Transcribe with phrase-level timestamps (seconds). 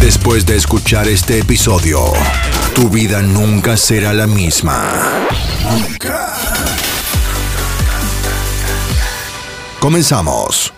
[0.00, 2.00] Después de escuchar este episodio,
[2.74, 5.28] tu vida nunca será la misma.
[5.62, 6.32] Nunca.
[9.78, 10.72] Comenzamos.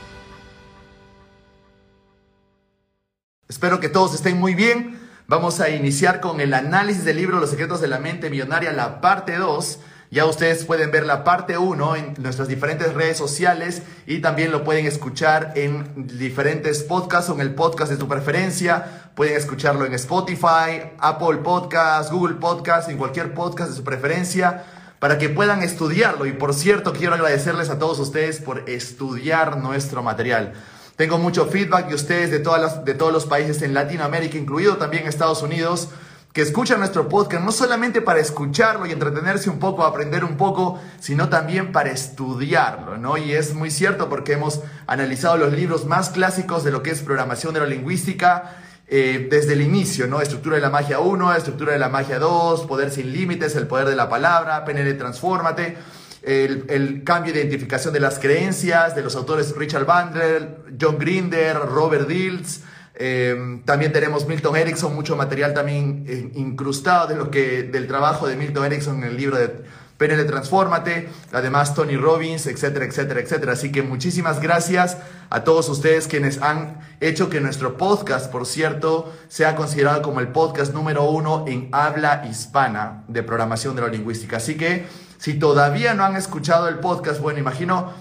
[3.49, 4.99] Espero que todos estén muy bien.
[5.29, 9.01] Vamos a iniciar con el análisis del libro Los secretos de la mente millonaria, la
[9.01, 9.79] parte 2.
[10.13, 14.63] Ya ustedes pueden ver la parte 1 en nuestras diferentes redes sociales y también lo
[14.63, 19.09] pueden escuchar en diferentes podcasts o en el podcast de tu preferencia.
[19.15, 24.65] Pueden escucharlo en Spotify, Apple Podcasts, Google Podcasts, en cualquier podcast de su preferencia
[24.99, 26.27] para que puedan estudiarlo.
[26.27, 30.53] Y por cierto, quiero agradecerles a todos ustedes por estudiar nuestro material.
[30.97, 35.07] Tengo mucho feedback de ustedes de, todas de todos los países en Latinoamérica, incluido también
[35.07, 35.89] Estados Unidos,
[36.33, 40.81] que escuchan nuestro podcast no solamente para escucharlo y entretenerse un poco, aprender un poco,
[40.99, 43.19] sino también para estudiarlo, ¿no?
[43.19, 47.03] Y es muy cierto porque hemos analizado los libros más clásicos de lo que es
[47.03, 48.57] programación neurolingüística,
[48.89, 50.23] eh, desde el inicio, ¿no?
[50.23, 53.89] Estructura de la magia 1, estructura de la magia 2, poder sin límites, el poder
[53.89, 55.77] de la palabra, PNL Transfórmate,
[56.23, 61.59] el, el cambio de identificación de las creencias de los autores Richard Bandler, John Grinder,
[61.59, 62.63] Robert Dills.
[63.05, 68.29] Eh, también tenemos Milton Erickson, mucho material también eh, incrustado de lo que, del trabajo
[68.29, 69.49] de Milton Erickson en el libro de
[69.97, 73.53] PNL Transfórmate, además Tony Robbins, etcétera, etcétera, etcétera.
[73.55, 74.99] Así que muchísimas gracias
[75.31, 80.29] a todos ustedes quienes han hecho que nuestro podcast, por cierto, sea considerado como el
[80.29, 84.37] podcast número uno en habla hispana de programación neurolingüística.
[84.37, 84.87] Así que
[85.19, 87.93] si todavía no han escuchado el podcast, bueno, imagino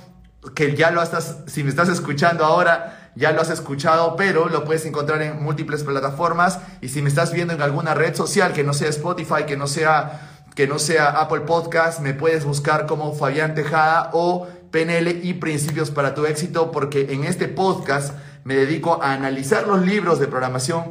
[0.53, 4.63] que ya lo estás, si me estás escuchando ahora, ya lo has escuchado, pero lo
[4.63, 8.63] puedes encontrar en múltiples plataformas y si me estás viendo en alguna red social que
[8.63, 13.13] no sea Spotify, que no sea que no sea Apple Podcast, me puedes buscar como
[13.13, 18.13] Fabián Tejada o PNL y Principios para tu éxito, porque en este podcast
[18.43, 20.85] me dedico a analizar los libros de programación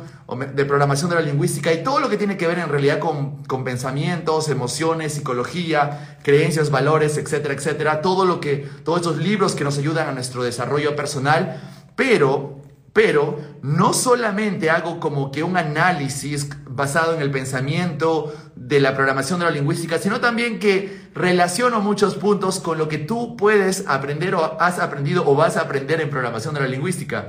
[0.54, 3.42] de programación de la lingüística y todo lo que tiene que ver en realidad con,
[3.44, 8.00] con pensamientos, emociones, psicología, creencias, valores, etcétera, etcétera.
[8.00, 11.60] Todo lo que, todos estos libros que nos ayudan a nuestro desarrollo personal,
[12.00, 12.56] pero
[12.94, 19.38] pero no solamente hago como que un análisis basado en el pensamiento de la programación
[19.38, 24.34] de la lingüística, sino también que relaciono muchos puntos con lo que tú puedes aprender
[24.34, 27.28] o has aprendido o vas a aprender en programación de la lingüística.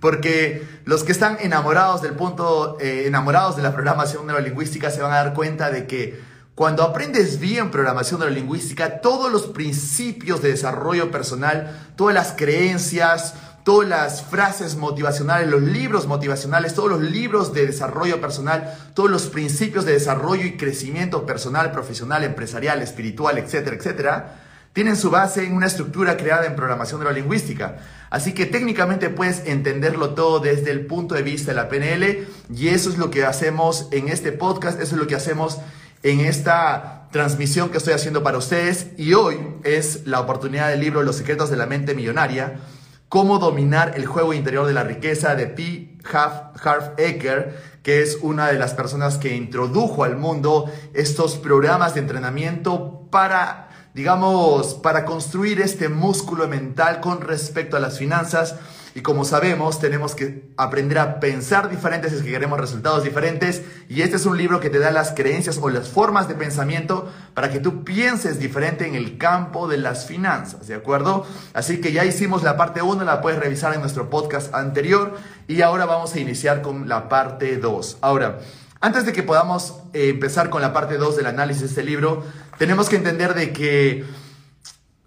[0.00, 5.12] Porque los que están enamorados del punto, eh, enamorados de la programación neurolingüística se van
[5.12, 6.20] a dar cuenta de que
[6.56, 13.34] cuando aprendes bien programación neurolingüística, todos los principios de desarrollo personal, todas las creencias,
[13.66, 19.26] todas las frases motivacionales, los libros motivacionales, todos los libros de desarrollo personal, todos los
[19.26, 24.34] principios de desarrollo y crecimiento personal, profesional, empresarial, espiritual, etcétera, etcétera,
[24.72, 27.78] tienen su base en una estructura creada en programación neurolingüística.
[28.08, 32.24] Así que técnicamente puedes entenderlo todo desde el punto de vista de la PNL
[32.54, 35.58] y eso es lo que hacemos en este podcast, eso es lo que hacemos
[36.04, 41.02] en esta transmisión que estoy haciendo para ustedes y hoy es la oportunidad del libro
[41.02, 42.60] Los secretos de la mente millonaria,
[43.08, 45.98] cómo dominar el juego interior de la riqueza de P.
[46.12, 52.00] Harv Eker, que es una de las personas que introdujo al mundo estos programas de
[52.00, 58.56] entrenamiento para digamos, para construir este músculo mental con respecto a las finanzas.
[58.96, 63.60] Y como sabemos, tenemos que aprender a pensar diferentes si es que queremos resultados diferentes.
[63.90, 67.12] Y este es un libro que te da las creencias o las formas de pensamiento
[67.34, 71.26] para que tú pienses diferente en el campo de las finanzas, ¿de acuerdo?
[71.52, 75.14] Así que ya hicimos la parte 1, la puedes revisar en nuestro podcast anterior.
[75.46, 77.98] Y ahora vamos a iniciar con la parte 2.
[78.00, 78.38] Ahora,
[78.80, 82.24] antes de que podamos eh, empezar con la parte 2 del análisis de este libro,
[82.56, 84.06] tenemos que entender de que,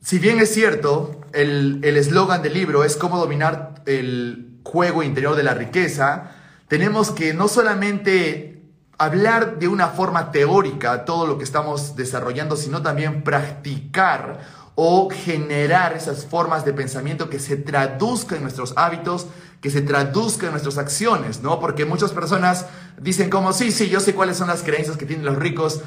[0.03, 5.43] si bien es cierto, el eslogan del libro es cómo dominar el juego interior de
[5.43, 6.31] la riqueza,
[6.67, 8.61] tenemos que no solamente
[8.99, 14.41] hablar de una forma teórica todo lo que estamos desarrollando, sino también practicar
[14.75, 19.27] o generar esas formas de pensamiento que se traduzcan en nuestros hábitos,
[19.61, 21.59] que se traduzcan en nuestras acciones, ¿no?
[21.59, 22.65] Porque muchas personas
[23.01, 25.81] dicen como, sí, sí, yo sé cuáles son las creencias que tienen los ricos,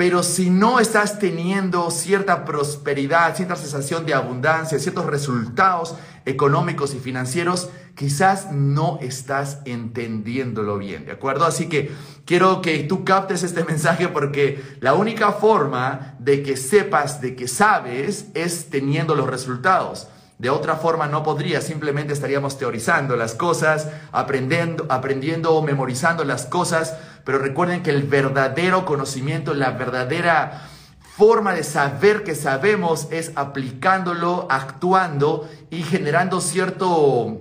[0.00, 5.94] Pero si no estás teniendo cierta prosperidad, cierta sensación de abundancia, ciertos resultados
[6.24, 11.44] económicos y financieros, quizás no estás entendiéndolo bien, ¿de acuerdo?
[11.44, 11.92] Así que
[12.24, 17.46] quiero que tú captes este mensaje porque la única forma de que sepas, de que
[17.46, 20.08] sabes, es teniendo los resultados.
[20.38, 26.46] De otra forma no podría, simplemente estaríamos teorizando las cosas, aprendiendo, aprendiendo o memorizando las
[26.46, 30.68] cosas, pero recuerden que el verdadero conocimiento, la verdadera
[31.16, 37.40] forma de saber que sabemos es aplicándolo, actuando y generando cierto,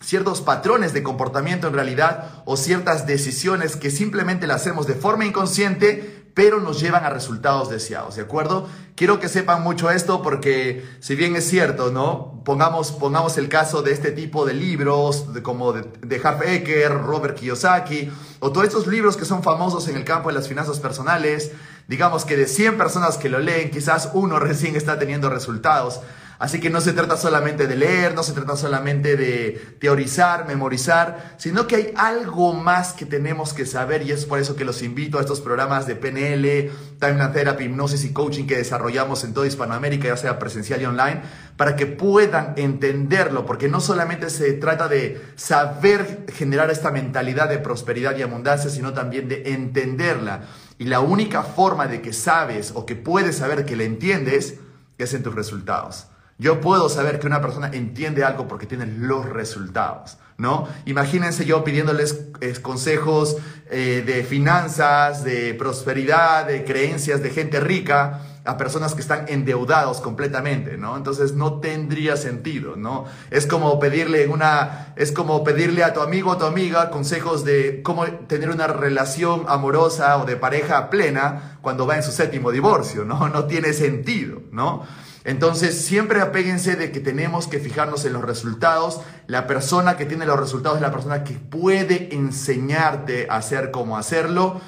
[0.00, 5.26] ciertos patrones de comportamiento en realidad o ciertas decisiones que simplemente las hacemos de forma
[5.26, 8.68] inconsciente pero nos llevan a resultados deseados, ¿de acuerdo?
[8.94, 12.44] Quiero que sepan mucho esto porque si bien es cierto, ¿no?
[12.44, 17.36] Pongamos, pongamos el caso de este tipo de libros como de, de Harv Eker, Robert
[17.36, 21.50] Kiyosaki, o todos estos libros que son famosos en el campo de las finanzas personales,
[21.88, 26.02] digamos que de 100 personas que lo leen, quizás uno recién está teniendo resultados.
[26.38, 31.34] Así que no se trata solamente de leer, no se trata solamente de teorizar, memorizar,
[31.36, 34.82] sino que hay algo más que tenemos que saber y es por eso que los
[34.82, 36.70] invito a estos programas de PNL,
[37.00, 41.22] Timeline Therapy, Hipnosis y Coaching que desarrollamos en toda Hispanoamérica, ya sea presencial y online,
[41.56, 47.58] para que puedan entenderlo, porque no solamente se trata de saber generar esta mentalidad de
[47.58, 50.42] prosperidad y abundancia, sino también de entenderla.
[50.78, 54.54] Y la única forma de que sabes o que puedes saber que la entiendes
[54.98, 56.06] es en tus resultados.
[56.38, 60.68] Yo puedo saber que una persona entiende algo porque tiene los resultados, ¿no?
[60.86, 63.36] Imagínense yo pidiéndoles eh, consejos
[63.70, 70.00] eh, de finanzas, de prosperidad, de creencias de gente rica a personas que están endeudados
[70.00, 70.96] completamente, ¿no?
[70.96, 73.04] Entonces no tendría sentido, ¿no?
[73.30, 77.82] Es como pedirle una es como pedirle a tu amigo o tu amiga consejos de
[77.82, 83.04] cómo tener una relación amorosa o de pareja plena cuando va en su séptimo divorcio,
[83.04, 83.28] ¿no?
[83.28, 84.84] No tiene sentido, ¿no?
[85.24, 89.02] Entonces, siempre apéguense de que tenemos que fijarnos en los resultados.
[89.26, 93.98] La persona que tiene los resultados es la persona que puede enseñarte a hacer cómo
[93.98, 94.58] hacerlo.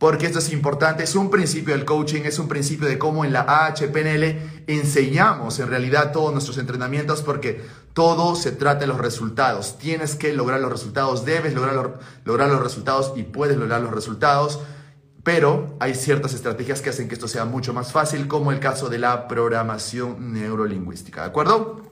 [0.00, 3.34] Porque esto es importante, es un principio del coaching, es un principio de cómo en
[3.34, 7.62] la AHPNL enseñamos en realidad todos nuestros entrenamientos porque
[7.92, 9.76] todo se trata de los resultados.
[9.76, 14.60] Tienes que lograr los resultados, debes lograr, lograr los resultados y puedes lograr los resultados.
[15.22, 18.88] Pero hay ciertas estrategias que hacen que esto sea mucho más fácil, como el caso
[18.88, 21.90] de la programación neurolingüística, ¿de acuerdo?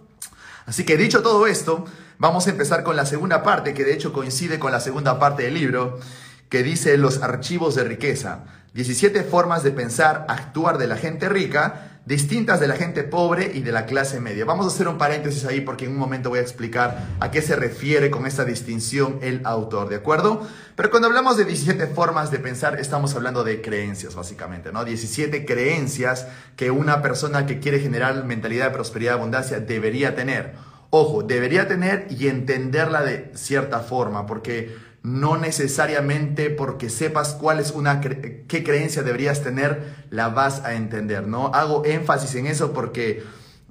[0.64, 1.84] Así que dicho todo esto,
[2.16, 5.42] vamos a empezar con la segunda parte, que de hecho coincide con la segunda parte
[5.42, 5.98] del libro,
[6.48, 8.44] que dice los archivos de riqueza.
[8.74, 13.60] 17 formas de pensar, actuar de la gente rica distintas de la gente pobre y
[13.60, 14.46] de la clase media.
[14.46, 17.42] Vamos a hacer un paréntesis ahí porque en un momento voy a explicar a qué
[17.42, 20.48] se refiere con esta distinción el autor, ¿de acuerdo?
[20.74, 24.86] Pero cuando hablamos de 17 formas de pensar, estamos hablando de creencias, básicamente, ¿no?
[24.86, 30.54] 17 creencias que una persona que quiere generar mentalidad de prosperidad y abundancia debería tener.
[30.88, 37.70] Ojo, debería tener y entenderla de cierta forma, porque no necesariamente porque sepas cuál es
[37.70, 41.48] una qué creencia deberías tener la vas a entender, ¿no?
[41.54, 43.22] Hago énfasis en eso porque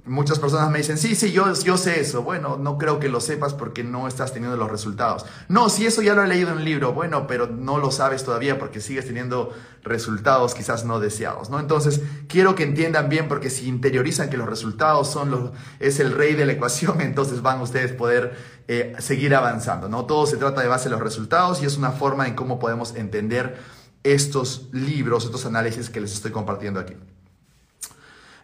[0.08, 2.22] Muchas personas me dicen, sí, sí, yo, yo sé eso.
[2.22, 5.26] Bueno, no creo que lo sepas porque no estás teniendo los resultados.
[5.48, 8.24] No, si eso ya lo he leído en un libro, bueno, pero no lo sabes
[8.24, 9.52] todavía porque sigues teniendo
[9.82, 11.60] resultados quizás no deseados, ¿no?
[11.60, 15.50] Entonces, quiero que entiendan bien porque si interiorizan que los resultados son los,
[15.80, 18.36] es el rey de la ecuación, entonces van ustedes poder
[18.68, 20.06] eh, seguir avanzando, ¿no?
[20.06, 22.94] Todo se trata de base en los resultados y es una forma en cómo podemos
[22.94, 23.56] entender
[24.02, 26.94] estos libros, estos análisis que les estoy compartiendo aquí.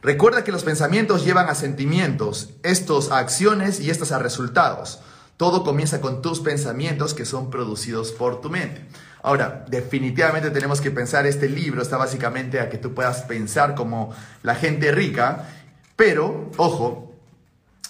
[0.04, 5.00] Recuerda que los pensamientos llevan a sentimientos, estos a acciones y estos a resultados.
[5.38, 8.84] Todo comienza con tus pensamientos que son producidos por tu mente.
[9.22, 14.14] Ahora, definitivamente tenemos que pensar, este libro está básicamente a que tú puedas pensar como
[14.42, 15.48] la gente rica,
[15.96, 17.14] pero, ojo,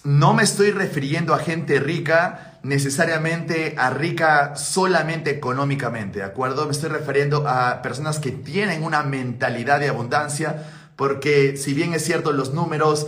[0.04, 6.64] no me estoy refiriendo a gente rica necesariamente a rica solamente económicamente, ¿de acuerdo?
[6.66, 10.62] Me estoy refiriendo a personas que tienen una mentalidad de abundancia,
[10.96, 13.06] porque si bien es cierto los números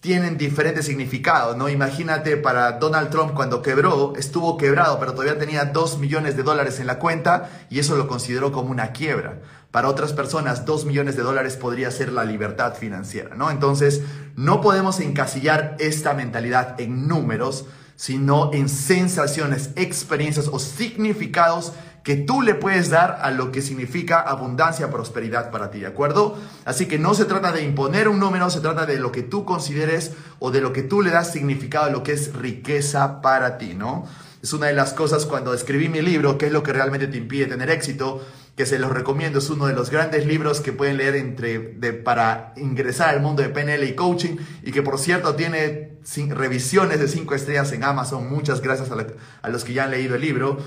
[0.00, 1.68] tienen diferentes significados, ¿no?
[1.68, 6.80] Imagínate para Donald Trump cuando quebró, estuvo quebrado, pero todavía tenía 2 millones de dólares
[6.80, 9.40] en la cuenta y eso lo consideró como una quiebra.
[9.70, 13.50] Para otras personas, 2 millones de dólares podría ser la libertad financiera, ¿no?
[13.50, 14.02] Entonces,
[14.34, 21.72] no podemos encasillar esta mentalidad en números, sino en sensaciones, experiencias o significados
[22.08, 26.38] que tú le puedes dar a lo que significa abundancia, prosperidad para ti, ¿de acuerdo?
[26.64, 29.44] Así que no se trata de imponer un número, se trata de lo que tú
[29.44, 33.58] consideres o de lo que tú le das significado a lo que es riqueza para
[33.58, 34.06] ti, ¿no?
[34.42, 37.18] Es una de las cosas cuando escribí mi libro, ¿qué es lo que realmente te
[37.18, 38.24] impide tener éxito?
[38.56, 41.92] que se los recomiendo, es uno de los grandes libros que pueden leer entre, de,
[41.92, 44.34] para ingresar al mundo de PNL y coaching
[44.64, 45.98] y que por cierto tiene
[46.30, 48.28] revisiones de 5 estrellas en Amazon.
[48.28, 48.96] Muchas gracias a,
[49.42, 50.58] a los que ya han leído el libro.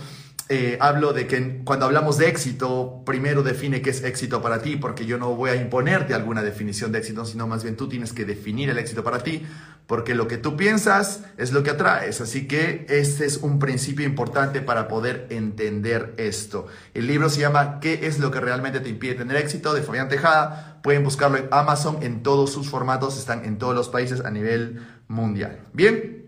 [0.50, 4.76] Eh, hablo de que cuando hablamos de éxito, primero define qué es éxito para ti,
[4.76, 8.12] porque yo no voy a imponerte alguna definición de éxito, sino más bien tú tienes
[8.12, 9.46] que definir el éxito para ti,
[9.88, 12.20] porque lo que tú piensas es lo que atraes.
[12.20, 16.68] Así que este es un principio importante para poder entender esto.
[16.94, 19.74] El libro se llama ¿Qué es lo que realmente te impide tener éxito?
[19.74, 20.80] de Fabián Tejada.
[20.84, 24.86] Pueden buscarlo en Amazon en todos sus formatos, están en todos los países a nivel
[25.08, 25.60] mundial.
[25.74, 26.26] Bien,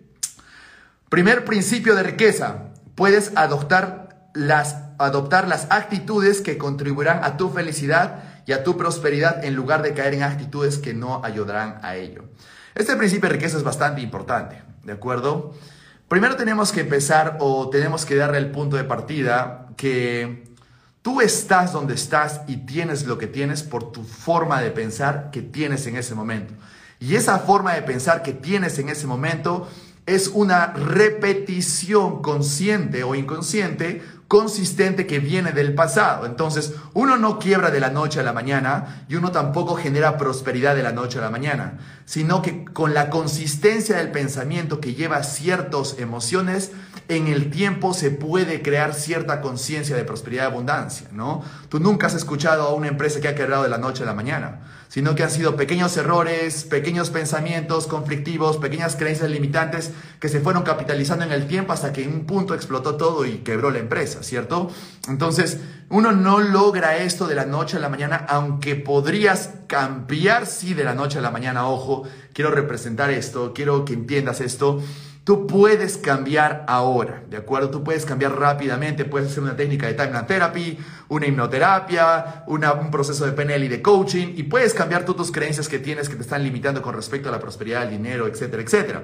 [1.10, 2.70] primer principio de riqueza.
[2.96, 4.03] Puedes adoptar
[4.34, 9.82] las, adoptar las actitudes que contribuirán a tu felicidad y a tu prosperidad en lugar
[9.82, 12.26] de caer en actitudes que no ayudarán a ello.
[12.76, 15.54] Este principio de riqueza es bastante importante, ¿de acuerdo?
[16.08, 20.44] Primero tenemos que empezar o tenemos que darle el punto de partida que
[21.02, 25.42] tú estás donde estás y tienes lo que tienes por tu forma de pensar que
[25.42, 26.54] tienes en ese momento.
[27.00, 29.68] Y esa forma de pensar que tienes en ese momento
[30.06, 34.02] es una repetición consciente o inconsciente
[34.34, 36.26] consistente que viene del pasado.
[36.26, 40.76] Entonces, uno no quiebra de la noche a la mañana y uno tampoco genera prosperidad
[40.76, 45.22] de la noche a la mañana, sino que con la consistencia del pensamiento que lleva
[45.22, 46.72] ciertas emociones,
[47.10, 51.44] en el tiempo se puede crear cierta conciencia de prosperidad y abundancia, ¿no?
[51.70, 54.16] Tú nunca has escuchado a una empresa que ha quebrado de la noche a la
[54.16, 54.62] mañana
[54.94, 60.62] sino que han sido pequeños errores, pequeños pensamientos conflictivos, pequeñas creencias limitantes que se fueron
[60.62, 64.22] capitalizando en el tiempo hasta que en un punto explotó todo y quebró la empresa,
[64.22, 64.70] ¿cierto?
[65.08, 65.58] Entonces,
[65.90, 70.84] uno no logra esto de la noche a la mañana, aunque podrías cambiar, sí, de
[70.84, 74.80] la noche a la mañana, ojo, quiero representar esto, quiero que entiendas esto.
[75.24, 77.70] Tú puedes cambiar ahora, ¿de acuerdo?
[77.70, 80.78] Tú puedes cambiar rápidamente, puedes hacer una técnica de timeline therapy,
[81.08, 85.70] una hipnoterapia, un proceso de PNL y de coaching, y puedes cambiar todas tus creencias
[85.70, 89.04] que tienes que te están limitando con respecto a la prosperidad, el dinero, etcétera, etcétera.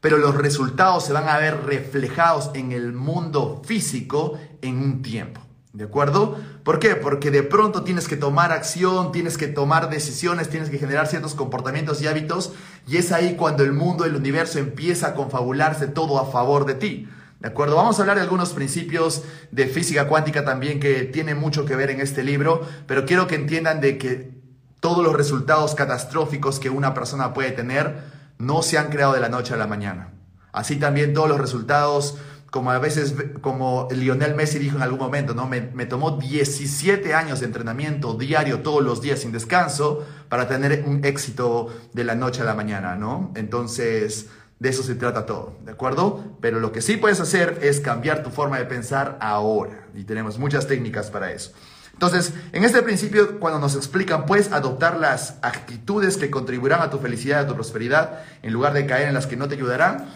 [0.00, 5.43] Pero los resultados se van a ver reflejados en el mundo físico en un tiempo.
[5.74, 6.38] ¿De acuerdo?
[6.62, 6.94] ¿Por qué?
[6.94, 11.34] Porque de pronto tienes que tomar acción, tienes que tomar decisiones, tienes que generar ciertos
[11.34, 12.52] comportamientos y hábitos
[12.86, 16.74] y es ahí cuando el mundo, el universo empieza a confabularse todo a favor de
[16.74, 17.08] ti.
[17.40, 17.74] ¿De acuerdo?
[17.74, 21.90] Vamos a hablar de algunos principios de física cuántica también que tienen mucho que ver
[21.90, 24.30] en este libro, pero quiero que entiendan de que
[24.78, 27.96] todos los resultados catastróficos que una persona puede tener
[28.38, 30.12] no se han creado de la noche a la mañana.
[30.52, 32.16] Así también todos los resultados
[32.54, 35.48] como a veces, como Lionel Messi dijo en algún momento, ¿no?
[35.48, 40.84] Me, me, tomó 17 años de entrenamiento diario, todos los días sin descanso, para tener
[40.86, 43.32] un éxito de la noche a la mañana, ¿no?
[43.34, 44.28] Entonces,
[44.60, 46.36] de eso se trata todo, ¿de acuerdo?
[46.40, 50.38] Pero lo que sí puedes hacer es cambiar tu forma de pensar ahora, y tenemos
[50.38, 51.50] muchas técnicas para eso.
[51.94, 56.98] Entonces, en este principio, cuando nos explican, puedes adoptar las actitudes que contribuirán a tu
[56.98, 60.06] felicidad, a tu prosperidad, en lugar de caer en las que no te ayudarán,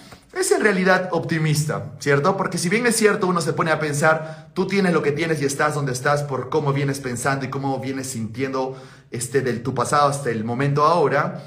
[0.40, 2.36] es en realidad optimista, ¿cierto?
[2.36, 5.42] Porque si bien es cierto, uno se pone a pensar, tú tienes lo que tienes
[5.42, 8.76] y estás donde estás por cómo vienes pensando y cómo vienes sintiendo
[9.10, 11.44] este, del tu pasado hasta el momento ahora.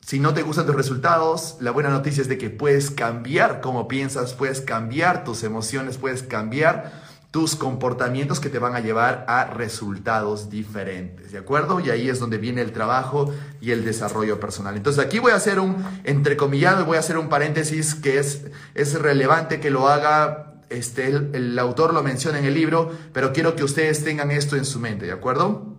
[0.00, 3.86] Si no te gustan tus resultados, la buena noticia es de que puedes cambiar cómo
[3.86, 9.44] piensas, puedes cambiar tus emociones, puedes cambiar tus comportamientos que te van a llevar a
[9.44, 11.78] resultados diferentes, ¿de acuerdo?
[11.78, 14.76] Y ahí es donde viene el trabajo y el desarrollo personal.
[14.76, 19.00] Entonces aquí voy a hacer un entrecomillado voy a hacer un paréntesis que es, es
[19.00, 23.54] relevante que lo haga, este, el, el autor lo menciona en el libro, pero quiero
[23.54, 25.69] que ustedes tengan esto en su mente, ¿de acuerdo?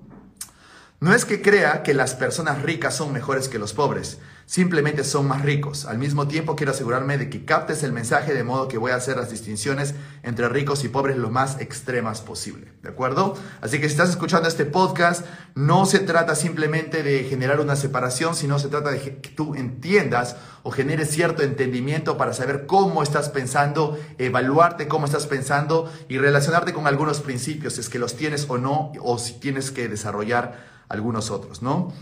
[1.03, 5.27] No es que crea que las personas ricas son mejores que los pobres, simplemente son
[5.27, 5.85] más ricos.
[5.85, 8.97] Al mismo tiempo quiero asegurarme de que captes el mensaje de modo que voy a
[8.97, 12.71] hacer las distinciones entre ricos y pobres lo más extremas posible.
[12.83, 13.35] ¿De acuerdo?
[13.61, 18.35] Así que si estás escuchando este podcast, no se trata simplemente de generar una separación,
[18.35, 23.29] sino se trata de que tú entiendas o generes cierto entendimiento para saber cómo estás
[23.29, 28.45] pensando, evaluarte cómo estás pensando y relacionarte con algunos principios, si es que los tienes
[28.49, 31.93] o no, o si tienes que desarrollar algunos otros, ¿no?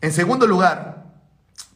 [0.00, 1.04] En segundo lugar,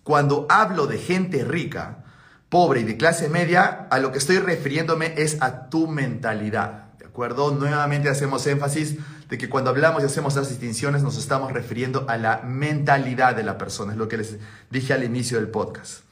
[0.03, 2.05] cuando hablo de gente rica,
[2.49, 7.07] pobre y de clase media, a lo que estoy refiriéndome es a tu mentalidad, ¿de
[7.07, 7.53] acuerdo?
[7.53, 8.97] Nuevamente hacemos énfasis
[9.29, 13.45] de que cuando hablamos y hacemos las distinciones nos estamos refiriendo a la mentalidad de
[13.45, 14.37] la persona, es lo que les
[14.71, 16.03] dije al inicio del podcast.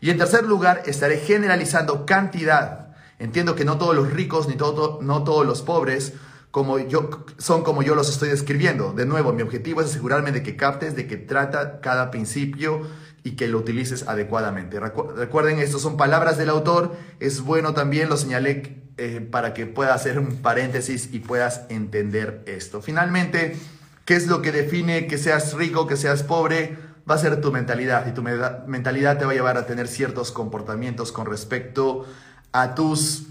[0.00, 2.88] Y en tercer lugar, estaré generalizando cantidad.
[3.18, 6.14] Entiendo que no todos los ricos ni todo, no todos los pobres
[6.52, 8.92] como yo, son como yo los estoy describiendo.
[8.92, 12.82] De nuevo, mi objetivo es asegurarme de que captes de que trata cada principio
[13.24, 14.78] y que lo utilices adecuadamente.
[14.78, 19.94] Recuerden, estas son palabras del autor, es bueno también, lo señalé eh, para que pueda
[19.94, 22.82] hacer un paréntesis y puedas entender esto.
[22.82, 23.56] Finalmente,
[24.04, 26.76] ¿qué es lo que define que seas rico, que seas pobre?
[27.10, 30.32] Va a ser tu mentalidad y tu mentalidad te va a llevar a tener ciertos
[30.32, 32.04] comportamientos con respecto
[32.52, 33.24] a tus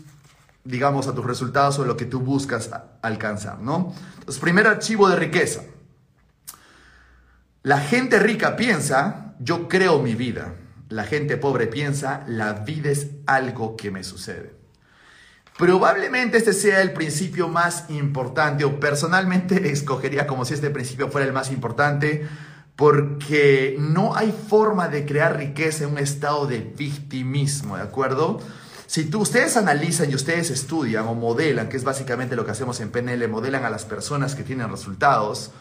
[0.64, 2.70] digamos, a tus resultados o lo que tú buscas
[3.02, 3.94] alcanzar, ¿no?
[4.20, 5.62] Entonces, primer archivo de riqueza.
[7.64, 10.56] La gente rica piensa, yo creo mi vida.
[10.90, 14.56] La gente pobre piensa, la vida es algo que me sucede.
[15.58, 21.28] Probablemente este sea el principio más importante o personalmente escogería como si este principio fuera
[21.28, 22.28] el más importante
[22.76, 28.40] porque no hay forma de crear riqueza en un estado de victimismo, ¿de acuerdo?
[28.92, 32.82] Si tú, ustedes analizan y ustedes estudian o modelan, que es básicamente lo que hacemos
[32.82, 35.52] en PNL, modelan a las personas que tienen resultados,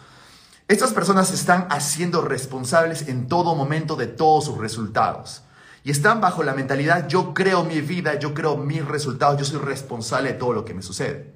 [0.67, 5.45] estas personas están haciendo responsables en todo momento de todos sus resultados.
[5.85, 9.61] Y están bajo la mentalidad, yo creo mi vida, yo creo mis resultados, yo soy
[9.61, 11.33] responsable de todo lo que me sucede.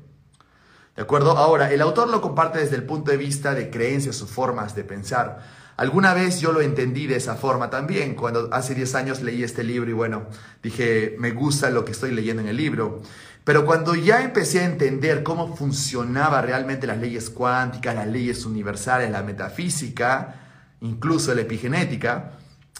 [0.96, 1.38] ¿De acuerdo?
[1.38, 4.82] Ahora, el autor lo comparte desde el punto de vista de creencias o formas de
[4.82, 5.42] pensar.
[5.76, 9.64] Alguna vez yo lo entendí de esa forma también, cuando hace 10 años leí este
[9.64, 10.26] libro y bueno,
[10.62, 13.02] dije, me gusta lo que estoy leyendo en el libro.
[13.42, 19.10] Pero cuando ya empecé a entender cómo funcionaba realmente las leyes cuánticas, las leyes universales,
[19.10, 20.36] la metafísica,
[20.80, 22.32] incluso la epigenética,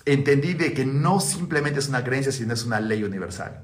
[0.07, 3.63] entendí de que no simplemente es una creencia, sino es una ley universal.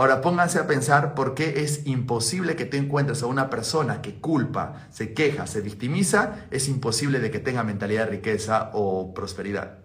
[0.00, 4.18] Ahora pónganse a pensar por qué es imposible que te encuentres a una persona que
[4.18, 9.80] culpa, se queja, se victimiza, es imposible de que tenga mentalidad de riqueza o prosperidad.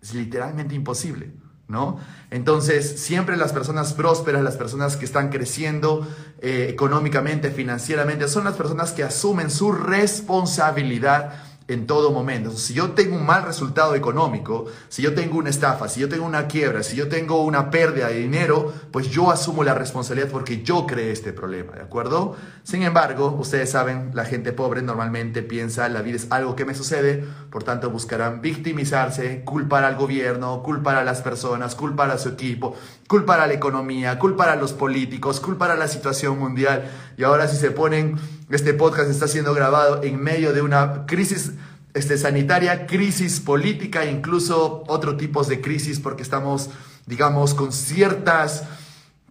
[0.00, 1.32] Es literalmente imposible,
[1.66, 1.98] ¿no?
[2.30, 6.06] Entonces, siempre las personas prósperas, las personas que están creciendo
[6.40, 12.50] eh, económicamente, financieramente, son las personas que asumen su responsabilidad en todo momento.
[12.50, 16.26] Si yo tengo un mal resultado económico, si yo tengo una estafa, si yo tengo
[16.26, 20.62] una quiebra, si yo tengo una pérdida de dinero, pues yo asumo la responsabilidad porque
[20.62, 22.36] yo creé este problema, ¿de acuerdo?
[22.64, 26.74] Sin embargo, ustedes saben, la gente pobre normalmente piensa, la vida es algo que me
[26.74, 32.30] sucede, por tanto buscarán victimizarse, culpar al gobierno, culpar a las personas, culpar a su
[32.30, 32.74] equipo,
[33.10, 36.88] culpar a la economía, culpar a los políticos, culpar a la situación mundial.
[37.16, 38.14] Y ahora si se ponen
[38.50, 41.50] este podcast está siendo grabado en medio de una crisis
[41.92, 46.70] este, sanitaria, crisis política, incluso otro tipos de crisis porque estamos,
[47.06, 48.62] digamos, con ciertas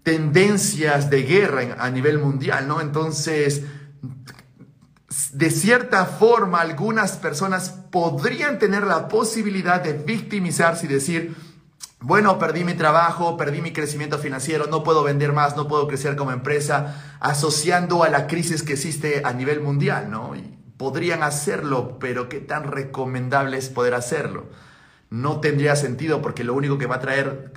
[0.03, 2.81] tendencias de guerra a nivel mundial, ¿no?
[2.81, 3.63] Entonces,
[5.31, 11.48] de cierta forma, algunas personas podrían tener la posibilidad de victimizarse y decir,
[12.01, 16.15] bueno, perdí mi trabajo, perdí mi crecimiento financiero, no puedo vender más, no puedo crecer
[16.15, 20.33] como empresa, asociando a la crisis que existe a nivel mundial, ¿no?
[20.35, 24.47] Y podrían hacerlo, pero ¿qué tan recomendable es poder hacerlo?
[25.09, 27.51] No tendría sentido porque lo único que va a traer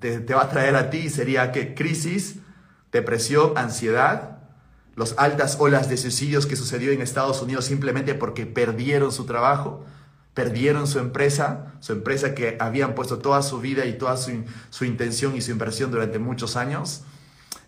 [0.00, 2.36] te, te, va a traer a ti sería que crisis,
[2.90, 4.38] depresión, ansiedad,
[4.96, 9.84] las altas olas de suicidios que sucedió en Estados Unidos simplemente porque perdieron su trabajo
[10.34, 15.36] perdieron su empresa, su empresa que habían puesto toda su vida y toda su, intención
[15.36, 17.02] y su inversión durante muchos años.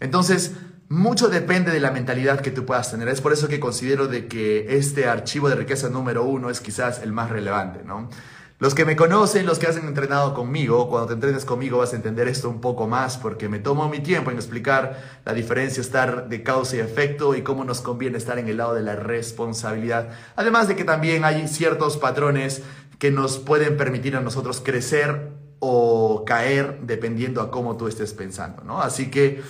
[0.01, 0.53] Entonces,
[0.89, 3.09] mucho depende de la mentalidad que tú puedas tener.
[3.09, 7.01] Es por eso que considero de que este archivo de riqueza número uno es quizás
[7.03, 8.11] el más relevante, ¿no?
[8.59, 11.97] Los que me conocen, los que han entrenado conmigo, cuando te entrenes conmigo vas a
[11.97, 16.31] entender esto un poco más porque me tomo mi tiempo en explicar la diferencia estar
[16.31, 20.09] de causa y efecto y cómo nos conviene estar en el lado de la responsabilidad.
[20.37, 22.63] Además de que también hay ciertos patrones
[22.99, 28.65] que nos pueden permitir a nosotros crecer o caer dependiendo a cómo tú estés pensando,
[28.65, 28.81] ¿no?
[28.81, 29.43] Así que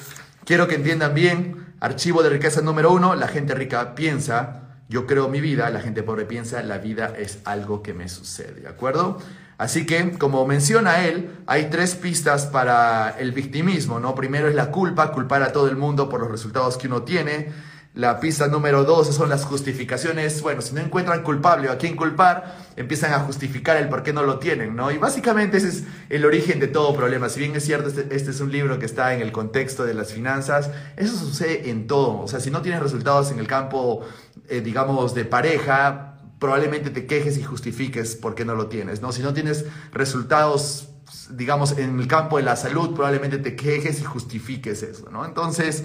[0.44, 5.28] quiero que entiendan bien, archivo de riqueza número uno, la gente rica piensa, yo creo
[5.28, 9.18] mi vida, la gente pobre piensa, la vida es algo que me sucede, ¿de acuerdo?
[9.58, 14.14] Así que, como menciona él, hay tres pistas para el victimismo, ¿no?
[14.14, 17.48] Primero es la culpa, culpar a todo el mundo por los resultados que uno tiene.
[17.96, 20.42] La pista número dos son las justificaciones.
[20.42, 24.12] Bueno, si no encuentran culpable o a quién culpar, empiezan a justificar el por qué
[24.12, 24.90] no lo tienen, ¿no?
[24.90, 27.30] Y básicamente ese es el origen de todo problema.
[27.30, 29.94] Si bien es cierto, este, este, es un libro que está en el contexto de
[29.94, 32.20] las finanzas, eso sucede en todo.
[32.20, 34.02] O sea, si no tienes resultados en el campo,
[34.50, 39.10] eh, digamos, de pareja, probablemente te quejes y justifiques por qué no lo tienes, ¿no?
[39.10, 40.90] Si no tienes resultados
[41.30, 45.24] digamos, en el campo de la salud, probablemente te quejes y justifiques eso, ¿no?
[45.24, 45.84] Entonces,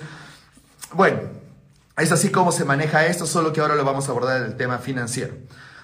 [0.94, 1.20] bueno,
[2.02, 4.58] es así como se maneja esto, solo que ahora lo vamos a abordar en el
[4.58, 5.36] tema financiero.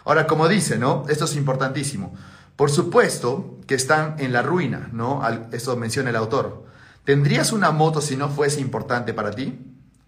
[0.06, 1.06] Ahora, como dice, ¿no?
[1.10, 2.16] Esto es importantísimo.
[2.56, 5.22] Por supuesto que están en la ruina, ¿no?
[5.52, 6.66] Eso menciona el autor.
[7.04, 9.60] ¿Tendrías una moto si no fuese importante para ti?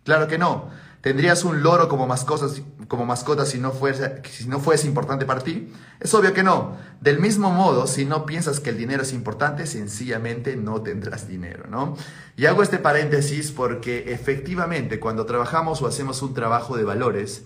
[0.03, 0.69] Claro que no.
[1.01, 2.47] ¿Tendrías un loro como mascota,
[2.89, 5.71] como mascota si, no fuese, si no fuese importante para ti?
[5.99, 6.75] Es obvio que no.
[6.99, 11.65] Del mismo modo, si no piensas que el dinero es importante, sencillamente no tendrás dinero,
[11.69, 11.95] ¿no?
[12.35, 17.43] Y hago este paréntesis porque efectivamente cuando trabajamos o hacemos un trabajo de valores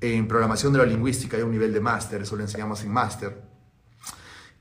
[0.00, 3.42] en programación de la lingüística, hay un nivel de máster, eso lo enseñamos en máster,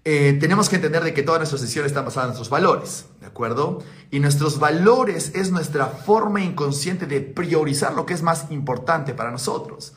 [0.06, 3.28] eh, tenemos que entender de que todas nuestras decisiones están basadas en nuestros valores, ¿de
[3.28, 3.82] acuerdo?
[4.12, 9.32] Y nuestros valores es nuestra forma inconsciente de priorizar lo que es más importante para
[9.32, 9.94] nosotros.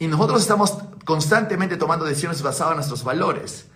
[0.00, 3.66] Y nosotros estamos constantemente tomando decisiones basadas en nuestros valores.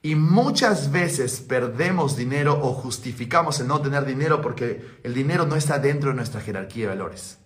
[0.00, 5.56] Y muchas veces perdemos dinero o justificamos el no tener dinero porque el dinero no
[5.56, 7.38] está dentro de nuestra jerarquía de valores.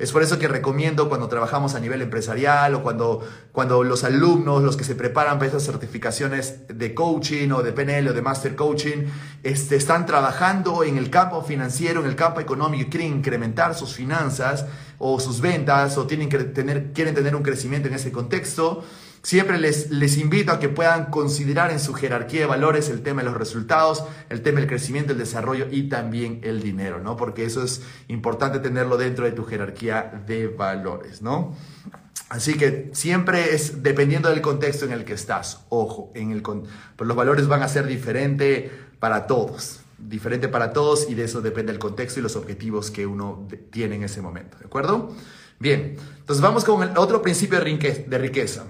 [0.00, 3.20] Es por eso que recomiendo cuando trabajamos a nivel empresarial o cuando,
[3.52, 8.08] cuando los alumnos, los que se preparan para esas certificaciones de coaching o de PNL
[8.08, 9.08] o de Master Coaching,
[9.42, 13.92] este, están trabajando en el campo financiero, en el campo económico y quieren incrementar sus
[13.92, 14.64] finanzas
[14.98, 18.82] o sus ventas o tienen que tener, quieren tener un crecimiento en ese contexto.
[19.22, 23.22] Siempre les, les invito a que puedan considerar en su jerarquía de valores el tema
[23.22, 27.16] de los resultados, el tema del crecimiento, el desarrollo y también el dinero, ¿no?
[27.16, 31.54] Porque eso es importante tenerlo dentro de tu jerarquía de valores, ¿no?
[32.30, 35.66] Así que siempre es dependiendo del contexto en el que estás.
[35.68, 36.64] Ojo, en el, pues
[37.00, 41.72] los valores van a ser diferentes para todos, diferente para todos y de eso depende
[41.72, 45.14] el contexto y los objetivos que uno tiene en ese momento, ¿de acuerdo?
[45.58, 48.64] Bien, entonces vamos con el otro principio de riqueza.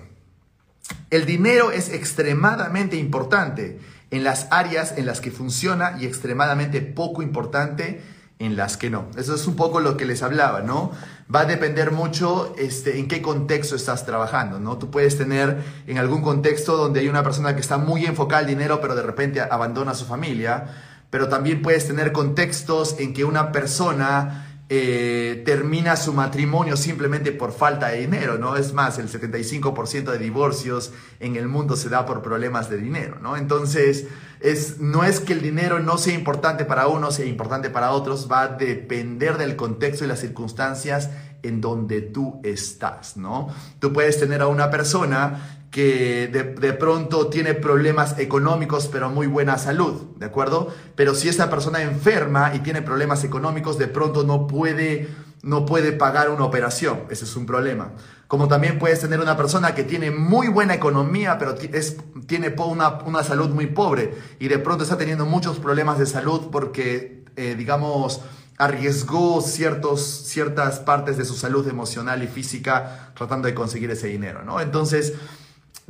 [1.11, 3.79] El dinero es extremadamente importante
[4.11, 8.01] en las áreas en las que funciona y extremadamente poco importante
[8.39, 9.07] en las que no.
[9.17, 10.93] Eso es un poco lo que les hablaba, ¿no?
[11.33, 14.79] Va a depender mucho este, en qué contexto estás trabajando, ¿no?
[14.79, 18.47] Tú puedes tener en algún contexto donde hay una persona que está muy enfocada al
[18.47, 20.67] dinero, pero de repente abandona a su familia,
[21.11, 27.51] pero también puedes tener contextos en que una persona eh, termina su matrimonio simplemente por
[27.51, 28.55] falta de dinero, ¿no?
[28.55, 33.19] Es más, el 75% de divorcios en el mundo se da por problemas de dinero,
[33.21, 33.37] ¿no?
[33.37, 34.07] Entonces,
[34.39, 38.29] es, no es que el dinero no sea importante para unos, sea importante para otros,
[38.31, 41.11] va a depender del contexto y las circunstancias
[41.43, 43.49] en donde tú estás, ¿no?
[43.81, 49.57] Tú puedes tener a una persona que de, pronto tiene problemas económicos pero muy buena
[49.57, 50.69] salud, ¿de acuerdo?
[50.97, 55.09] Pero si esa persona enferma y tiene problemas económicos, de pronto no puede,
[55.43, 57.93] no puede pagar una operación, ese es un problema.
[58.27, 62.99] Como también puedes tener una persona que tiene muy buena economía pero es, tiene una,
[63.05, 67.55] una, salud muy pobre y de pronto está teniendo muchos problemas de salud porque, eh,
[67.57, 68.23] digamos,
[68.59, 74.45] arriesgó ciertos, ciertas partes de su salud emocional y física tratando de conseguir ese dinero,
[74.45, 74.61] ¿no?
[74.61, 75.15] Entonces,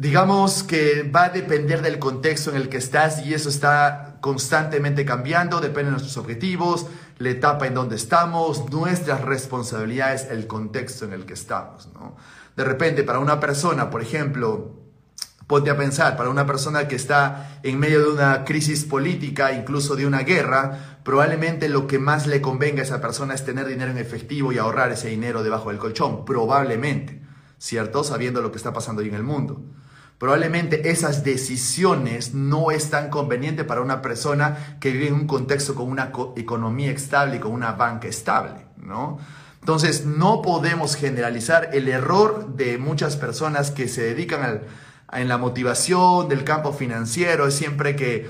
[0.00, 5.04] digamos que va a depender del contexto en el que estás y eso está constantemente
[5.04, 6.86] cambiando, depende de nuestros objetivos,
[7.18, 11.90] la etapa en donde estamos, nuestras responsabilidades, el contexto en el que estamos.
[11.92, 12.16] ¿no?
[12.56, 14.74] De repente, para una persona, por ejemplo,
[15.46, 19.96] ponte a pensar, para una persona que está en medio de una crisis política, incluso
[19.96, 23.90] de una guerra, probablemente lo que más le convenga a esa persona es tener dinero
[23.90, 27.20] en efectivo y ahorrar ese dinero debajo del colchón, probablemente,
[27.58, 28.02] ¿cierto?
[28.02, 29.62] Sabiendo lo que está pasando hoy en el mundo.
[30.20, 35.74] Probablemente esas decisiones no es tan conveniente para una persona que vive en un contexto
[35.74, 39.18] con una economía estable y con una banca estable, ¿no?
[39.60, 44.62] Entonces, no podemos generalizar el error de muchas personas que se dedican al,
[45.10, 48.28] en la motivación del campo financiero, es siempre que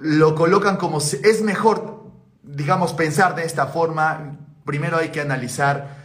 [0.00, 2.10] lo colocan como es mejor,
[2.42, 4.38] digamos, pensar de esta forma.
[4.64, 5.97] Primero hay que analizar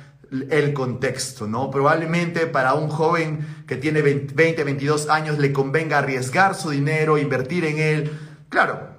[0.50, 1.70] el contexto, ¿no?
[1.70, 7.66] Probablemente para un joven que tiene 20, 22 años le convenga arriesgar su dinero, invertir
[7.66, 8.20] en él,
[8.50, 8.90] claro,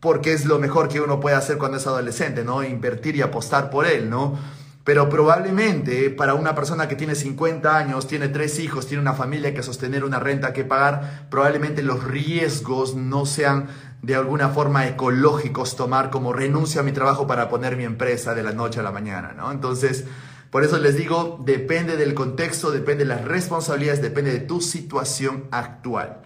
[0.00, 2.62] porque es lo mejor que uno puede hacer cuando es adolescente, ¿no?
[2.62, 4.38] Invertir y apostar por él, ¿no?
[4.84, 9.52] Pero probablemente para una persona que tiene 50 años, tiene tres hijos, tiene una familia
[9.52, 13.68] que sostener, una renta que pagar, probablemente los riesgos no sean
[14.02, 18.42] de alguna forma ecológicos tomar como renuncio a mi trabajo para poner mi empresa de
[18.42, 19.50] la noche a la mañana, ¿no?
[19.50, 20.06] Entonces,
[20.50, 25.44] por eso les digo, depende del contexto, depende de las responsabilidades, depende de tu situación
[25.50, 26.22] actual.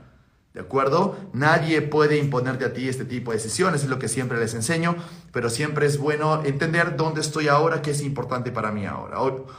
[0.54, 1.16] ¿De acuerdo?
[1.32, 4.96] Nadie puede imponerte a ti este tipo de decisiones, es lo que siempre les enseño,
[5.32, 9.18] pero siempre es bueno entender dónde estoy ahora, qué es importante para mí ahora.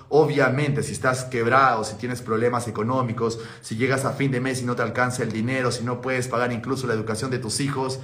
[0.10, 4.66] Obviamente, si estás quebrado, si tienes problemas económicos, si llegas a fin de mes y
[4.66, 8.00] no te alcanza el dinero, si no puedes pagar incluso la educación de tus hijos,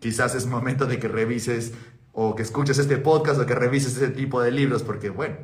[0.00, 1.72] quizás es momento de que revises
[2.12, 5.36] o que escuches este podcast o que revises ese tipo de libros, porque bueno,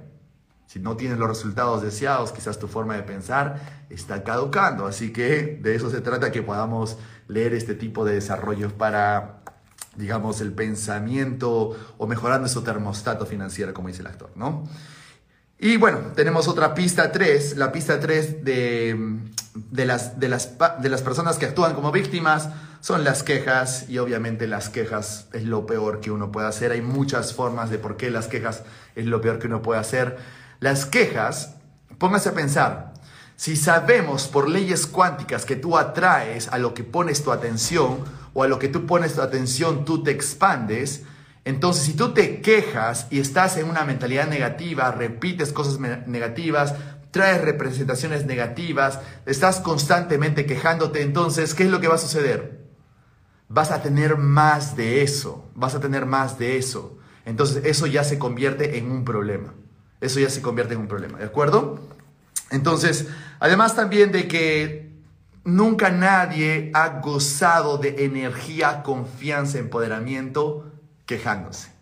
[0.70, 4.86] si no tienes los resultados deseados, quizás tu forma de pensar está caducando.
[4.86, 9.40] Así que de eso se trata, que podamos leer este tipo de desarrollos para,
[9.96, 14.62] digamos, el pensamiento o mejorando su termostato financiero, como dice el actor, ¿no?
[15.58, 19.18] Y bueno, tenemos otra pista 3, la pista 3 de,
[19.54, 22.48] de, las, de, las, de las personas que actúan como víctimas
[22.80, 26.70] son las quejas y obviamente las quejas es lo peor que uno puede hacer.
[26.70, 28.62] Hay muchas formas de por qué las quejas
[28.94, 30.39] es lo peor que uno puede hacer.
[30.60, 31.56] Las quejas,
[31.98, 32.94] póngase a pensar,
[33.36, 38.42] si sabemos por leyes cuánticas que tú atraes a lo que pones tu atención o
[38.42, 41.04] a lo que tú pones tu atención, tú te expandes,
[41.44, 46.74] entonces, si tú te quejas y estás en una mentalidad negativa, repites cosas negativas,
[47.10, 52.68] traes representaciones negativas, estás constantemente quejándote, entonces, ¿qué es lo que va a suceder?
[53.48, 56.98] Vas a tener más de eso, vas a tener más de eso.
[57.24, 59.54] Entonces, eso ya se convierte en un problema.
[60.00, 61.78] Eso ya se convierte en un problema, ¿de acuerdo?
[62.50, 63.08] Entonces,
[63.38, 64.90] además también de que
[65.44, 70.70] nunca nadie ha gozado de energía, confianza, empoderamiento
[71.06, 71.72] quejándose.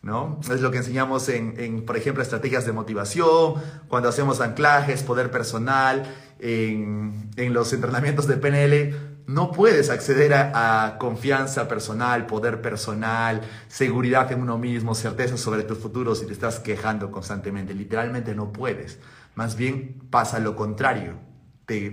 [0.00, 0.38] ¿No?
[0.48, 3.54] Es lo que enseñamos en, por ejemplo, estrategias de motivación,
[3.88, 9.17] cuando hacemos anclajes, poder personal, en, los entrenamientos de PNL.
[9.28, 15.74] No puedes acceder a, confianza personal, poder personal, seguridad en uno mismo, certeza sobre tu
[15.74, 17.74] futuro si te estás quejando constantemente.
[17.74, 18.98] Literalmente no puedes.
[19.34, 21.28] Más bien pasa lo contrario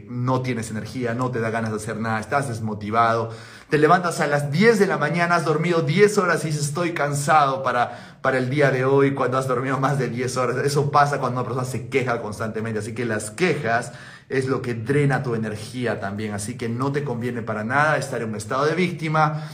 [0.07, 3.31] no tienes energía, no te da ganas de hacer nada, estás desmotivado,
[3.69, 6.93] te levantas a las 10 de la mañana, has dormido 10 horas y dices estoy
[6.93, 10.57] cansado para, para el día de hoy cuando has dormido más de 10 horas.
[10.65, 13.91] Eso pasa cuando una persona se queja constantemente, así que las quejas
[14.29, 18.21] es lo que drena tu energía también, así que no te conviene para nada estar
[18.21, 19.49] en un estado de víctima,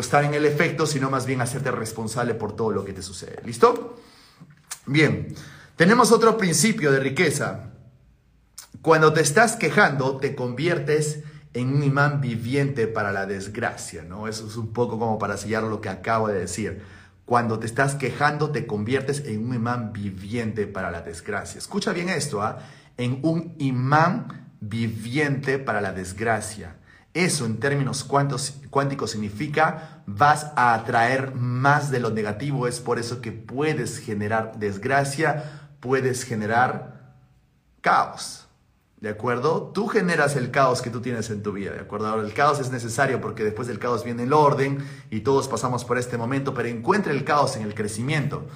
[0.00, 3.40] estar en el efecto, sino más bien hacerte responsable por todo lo que te sucede.
[3.44, 3.98] ¿Listo?
[4.86, 5.34] Bien,
[5.76, 7.72] tenemos otro principio de riqueza
[8.86, 14.28] cuando te estás quejando, te conviertes en un imán viviente para la desgracia, ¿no?
[14.28, 16.82] Eso es un poco como para sellar lo que acabo de decir.
[17.24, 21.58] Cuando te estás quejando, te conviertes en un imán viviente para la desgracia.
[21.58, 22.58] Escucha bien esto, ¿ah?
[22.96, 26.76] En un imán viviente para la desgracia.
[27.14, 32.66] Eso en términos cuánticos significa vas a atraer más de lo negativo.
[32.66, 37.14] Es por eso que puedes generar desgracia, puedes generar
[37.80, 38.46] caos.
[39.00, 39.70] ¿De acuerdo?
[39.74, 42.08] Tú generas el caos que tú tienes en tu vida, ¿de acuerdo?
[42.08, 44.78] Ahora, el caos es necesario porque después del caos viene el orden
[45.10, 48.46] y todos pasamos por este momento, pero encuentra el caos en el crecimiento.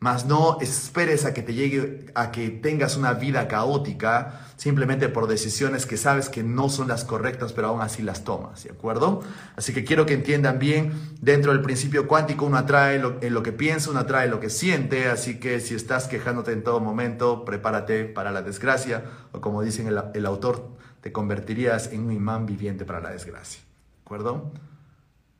[0.00, 5.26] Mas no esperes a que te llegue, a que tengas una vida caótica simplemente por
[5.26, 9.22] decisiones que sabes que no son las correctas, pero aún así las tomas, ¿de acuerdo?
[9.56, 13.52] Así que quiero que entiendan bien, dentro del principio cuántico uno atrae en lo que
[13.52, 18.04] piensa, uno atrae lo que siente, así que si estás quejándote en todo momento, prepárate
[18.04, 22.84] para la desgracia, o como dicen el, el autor, te convertirías en un imán viviente
[22.84, 24.52] para la desgracia, ¿de acuerdo?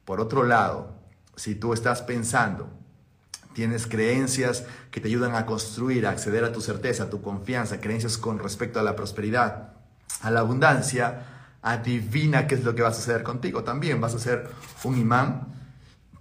[0.05, 0.95] Por otro lado,
[1.37, 2.71] si tú estás pensando,
[3.59, 7.81] tienes creencias que te ayudan a construir, a acceder a tu certeza, a tu confianza,
[7.81, 9.71] creencias con respecto a la prosperidad,
[10.21, 11.27] a la abundancia,
[11.61, 13.65] adivina qué es lo que va a suceder contigo.
[13.65, 14.49] También vas a ser
[14.85, 15.49] un imán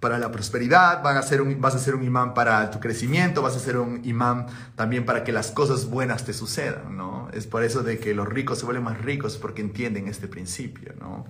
[0.00, 3.40] para la prosperidad, vas a, ser un, vas a ser un imán para tu crecimiento,
[3.40, 7.28] vas a ser un imán también para que las cosas buenas te sucedan, ¿no?
[7.32, 10.92] Es por eso de que los ricos se vuelven más ricos porque entienden este principio,
[10.98, 11.24] ¿no?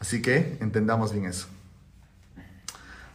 [0.00, 1.46] Así que entendamos bien eso.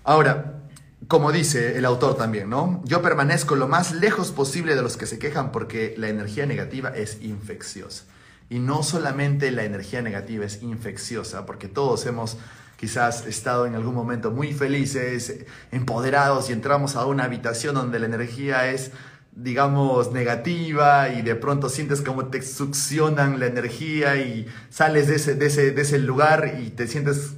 [0.03, 0.58] Ahora,
[1.07, 2.81] como dice el autor también, ¿no?
[2.85, 6.89] Yo permanezco lo más lejos posible de los que se quejan porque la energía negativa
[6.89, 8.05] es infecciosa.
[8.49, 12.37] Y no solamente la energía negativa es infecciosa, porque todos hemos
[12.77, 18.05] quizás estado en algún momento muy felices, empoderados y entramos a una habitación donde la
[18.05, 18.91] energía es
[19.31, 25.35] digamos, negativa y de pronto sientes como te succionan la energía y sales de ese,
[25.35, 27.35] de ese, de ese lugar y te sientes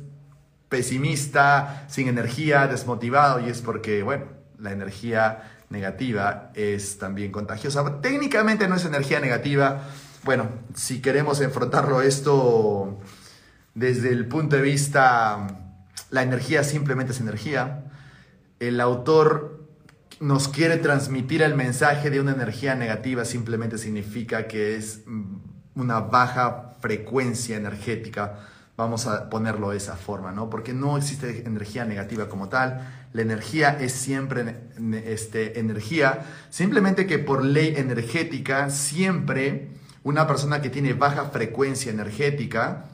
[0.71, 4.23] pesimista, sin energía, desmotivado, y es porque, bueno,
[4.57, 7.99] la energía negativa es también contagiosa.
[8.01, 9.81] Técnicamente no es energía negativa.
[10.23, 12.97] Bueno, si queremos enfrentarlo esto
[13.75, 15.45] desde el punto de vista,
[16.09, 17.83] la energía simplemente es energía.
[18.61, 19.67] El autor
[20.21, 25.01] nos quiere transmitir el mensaje de una energía negativa, simplemente significa que es
[25.75, 28.37] una baja frecuencia energética
[28.81, 30.49] Vamos a ponerlo de esa forma, ¿no?
[30.49, 32.81] Porque no existe energía negativa como tal.
[33.13, 34.57] La energía es siempre
[35.05, 36.25] este, energía.
[36.49, 39.69] Simplemente que por ley energética, siempre
[40.03, 42.85] una persona que tiene baja frecuencia energética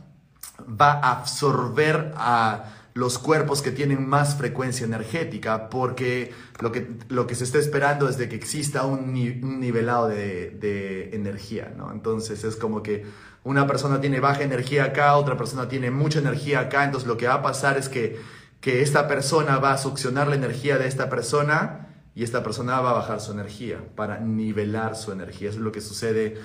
[0.69, 2.65] va a absorber a
[2.97, 8.09] los cuerpos que tienen más frecuencia energética, porque lo que, lo que se está esperando
[8.09, 11.91] es de que exista un, nivelado de, de, energía, ¿no?
[11.91, 13.05] Entonces es como que
[13.43, 17.27] una persona tiene baja energía acá, otra persona tiene mucha energía acá, entonces lo que
[17.27, 18.19] va a pasar es que,
[18.61, 22.89] que esta persona va a succionar la energía de esta persona y esta persona va
[22.89, 25.49] a bajar su energía para nivelar su energía.
[25.49, 26.41] Eso es lo que sucede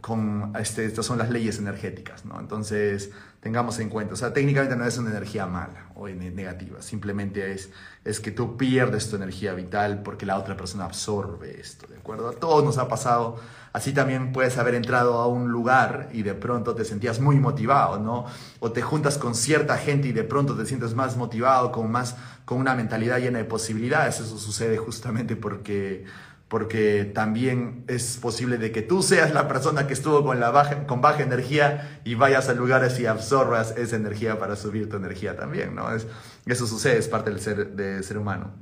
[0.00, 2.38] con, este, estas son las leyes energéticas, ¿no?
[2.40, 7.52] Entonces, tengamos en cuenta, o sea, técnicamente no es una energía mala o negativa, simplemente
[7.52, 7.70] es,
[8.02, 12.30] es que tú pierdes tu energía vital porque la otra persona absorbe esto, ¿de acuerdo?
[12.30, 13.36] A todos nos ha pasado,
[13.74, 17.98] así también puedes haber entrado a un lugar y de pronto te sentías muy motivado,
[17.98, 18.24] ¿no?
[18.60, 22.16] O te juntas con cierta gente y de pronto te sientes más motivado, con, más,
[22.46, 26.06] con una mentalidad llena de posibilidades, eso sucede justamente porque
[26.48, 30.86] porque también es posible de que tú seas la persona que estuvo con, la baja,
[30.86, 35.36] con baja energía y vayas a lugares y absorbas esa energía para subir tu energía
[35.36, 35.94] también, ¿no?
[35.94, 36.06] Es,
[36.46, 38.52] eso sucede, es parte del ser, del ser humano.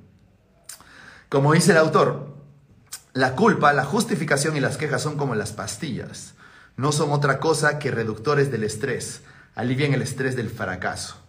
[1.29, 2.37] Como dice el autor,
[3.15, 6.35] la culpa, la justificación y las quejas son como las pastillas.
[6.77, 9.23] No son otra cosa que reductores del estrés.
[9.55, 11.22] Alivian el estrés del fracaso.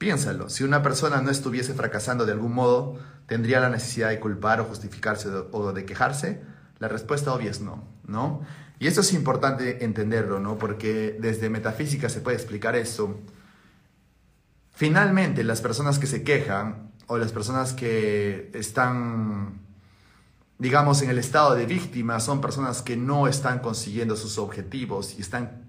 [0.00, 4.58] Piénsalo, si una persona no estuviese fracasando de algún modo, ¿tendría la necesidad de culpar
[4.62, 6.40] o justificarse o de quejarse?
[6.78, 8.40] La respuesta obvia es no, ¿no?
[8.78, 10.56] Y esto es importante entenderlo, ¿no?
[10.56, 13.20] Porque desde metafísica se puede explicar eso.
[14.70, 19.60] Finalmente, las personas que se quejan o las personas que están,
[20.56, 25.20] digamos, en el estado de víctima son personas que no están consiguiendo sus objetivos y
[25.20, 25.68] están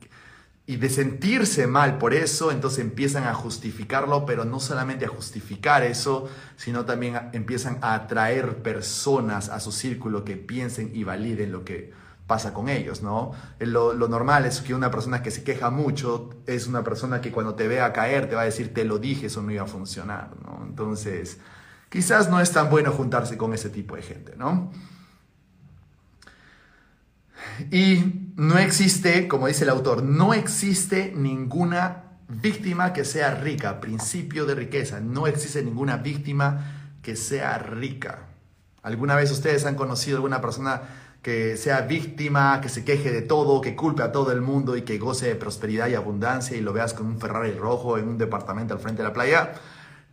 [0.65, 5.83] y de sentirse mal por eso, entonces empiezan a justificarlo, pero no solamente a justificar
[5.83, 11.65] eso, sino también empiezan a atraer personas a su círculo que piensen y validen lo
[11.65, 11.91] que
[12.27, 13.33] pasa con ellos, ¿no?
[13.59, 17.31] Lo, lo, normal es que una persona que se queja mucho es una persona que
[17.31, 19.67] cuando te vea caer te va a decir, te lo dije, eso no iba a
[19.67, 20.63] funcionar, ¿no?
[20.65, 21.39] Entonces,
[21.89, 24.71] quizás no es tan bueno juntarse con ese tipo de gente, ¿no?
[27.71, 34.45] Y no existe, como dice el autor, no existe ninguna víctima que sea rica, principio
[34.45, 38.27] de riqueza, no existe ninguna víctima que sea rica.
[38.83, 40.81] ¿Alguna vez ustedes han conocido alguna persona
[41.21, 44.81] que sea víctima, que se queje de todo, que culpe a todo el mundo y
[44.81, 48.17] que goce de prosperidad y abundancia y lo veas con un Ferrari rojo en un
[48.17, 49.53] departamento al frente de la playa?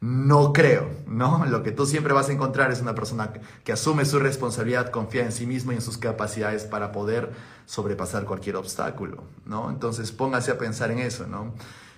[0.01, 1.45] No creo, ¿no?
[1.47, 3.33] Lo que tú siempre vas a encontrar es una persona
[3.65, 7.33] que asume su responsabilidad, confía en sí mismo y en sus capacidades para poder
[7.67, 9.71] sobrepasar cualquier obstáculo, ¿no?
[9.71, 11.53] Entonces póngase a pensar en eso, ¿no?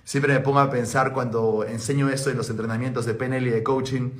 [0.05, 3.63] Siempre me pongo a pensar cuando enseño esto en los entrenamientos de PNL y de
[3.63, 4.11] coaching,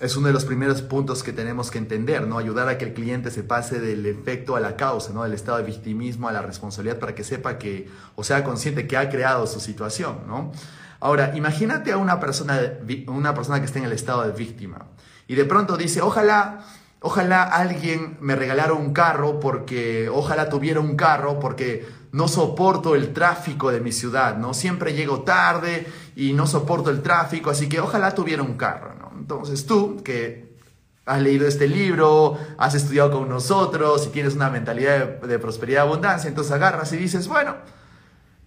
[0.00, 2.38] es uno de los primeros puntos que tenemos que entender, ¿no?
[2.38, 5.24] Ayudar a que el cliente se pase del efecto a la causa, ¿no?
[5.24, 8.96] Del estado de victimismo a la responsabilidad para que sepa que, o sea consciente que
[8.96, 10.52] ha creado su situación, ¿no?
[11.00, 12.60] Ahora, imagínate a una persona,
[13.06, 14.86] una persona que esté en el estado de víctima
[15.28, 16.64] y de pronto dice, ojalá,
[17.00, 23.12] ojalá alguien me regalara un carro porque, ojalá tuviera un carro porque no soporto el
[23.12, 24.54] tráfico de mi ciudad, ¿no?
[24.54, 29.12] Siempre llego tarde y no soporto el tráfico, así que ojalá tuviera un carro.
[29.16, 30.56] Entonces tú, que
[31.04, 35.84] has leído este libro, has estudiado con nosotros y tienes una mentalidad de, de prosperidad
[35.84, 37.56] y abundancia, entonces agarras y dices, bueno,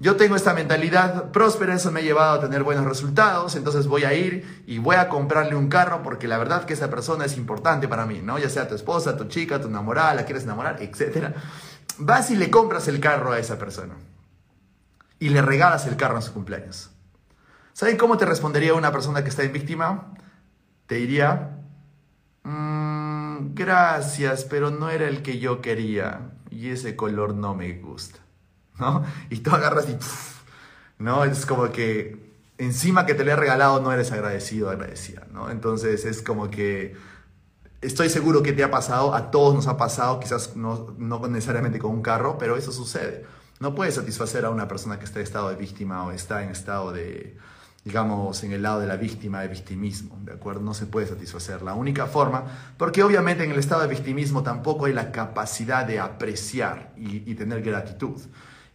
[0.02, 4.04] yo tengo esta mentalidad próspera, eso me ha llevado a tener buenos resultados, entonces voy
[4.04, 7.38] a ir y voy a comprarle un carro porque la verdad que esa persona es
[7.38, 8.40] importante para mí, ¿no?
[8.40, 11.36] Ya sea tu esposa, tu chica, tu enamorada, la quieres enamorar, etc.
[12.00, 13.94] Vas y le compras el carro a esa persona
[15.20, 16.90] y le regalas el carro en su cumpleaños.
[17.74, 20.16] ¿Saben cómo te respondería una persona que está en víctima?
[20.88, 21.60] Te diría,
[22.42, 28.20] mmm, gracias, pero no era el que yo quería y ese color no me gusta.
[28.82, 29.06] ¿No?
[29.30, 29.98] Y tú agarras y,
[31.02, 31.24] ¿no?
[31.24, 35.50] Es como que encima que te lo he regalado no eres agradecido, agradecida, ¿no?
[35.50, 36.96] Entonces es como que
[37.82, 41.80] estoy seguro que te ha pasado, a todos nos ha pasado, quizás no, no necesariamente
[41.80, 43.26] con un carro, pero eso sucede.
[43.60, 46.50] No puedes satisfacer a una persona que está en estado de víctima o está en
[46.50, 47.38] estado de,
[47.84, 50.62] digamos, en el lado de la víctima, de victimismo, ¿de acuerdo?
[50.62, 51.62] No se puede satisfacer.
[51.62, 52.44] La única forma,
[52.78, 57.62] porque obviamente en el estado de victimismo tampoco hay la capacidad de apreciar y tener
[57.62, 58.20] gratitud.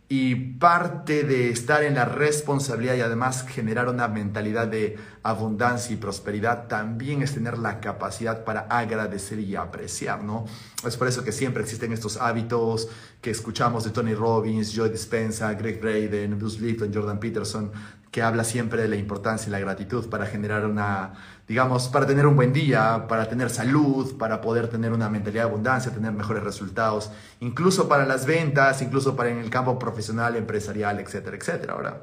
[0.08, 5.96] Y parte de estar en la responsabilidad y además generar una mentalidad de abundancia y
[5.96, 10.44] prosperidad también es tener la capacidad para agradecer y apreciar, ¿no?
[10.86, 12.88] Es por eso que siempre existen estos hábitos
[13.20, 17.72] que escuchamos de Tony Robbins, Joe Dispenza, Greg Braden, Bruce Lipton, Jordan Peterson,
[18.12, 21.14] que habla siempre de la importancia y la gratitud para generar una,
[21.48, 25.50] digamos, para tener un buen día, para tener salud, para poder tener una mentalidad de
[25.50, 30.98] abundancia, tener mejores resultados, incluso para las ventas, incluso para en el campo profesional, empresarial,
[30.98, 31.74] etcétera, etcétera.
[31.74, 32.02] Ahora,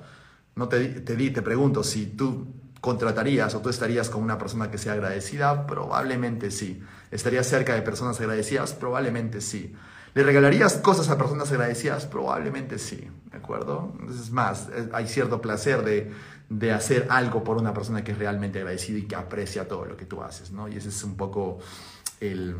[0.56, 2.47] no te, te di, te pregunto si tú
[2.79, 6.81] contratarías o tú estarías con una persona que sea agradecida, probablemente sí.
[7.12, 8.73] ¿Estarías cerca de personas agradecidas?
[8.73, 9.75] Probablemente sí.
[10.13, 12.06] ¿Le regalarías cosas a personas agradecidas?
[12.06, 13.94] Probablemente sí, ¿de acuerdo?
[14.10, 16.12] Es más, hay cierto placer de,
[16.60, 19.97] de hacer algo por una persona que es realmente agradecida y que aprecia todo lo
[19.97, 20.67] que tú haces, ¿no?
[20.67, 21.60] Y ese es un poco
[22.19, 22.56] el,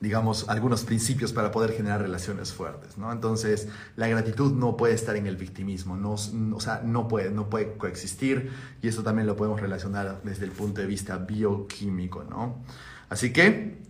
[0.00, 3.12] digamos, algunos principios para poder generar relaciones fuertes, ¿no?
[3.12, 7.50] Entonces, la gratitud no puede estar en el victimismo, no, o sea, no puede, no
[7.50, 8.50] puede coexistir
[8.80, 12.64] y eso también lo podemos relacionar desde el punto de vista bioquímico, ¿no?
[13.10, 13.82] Así que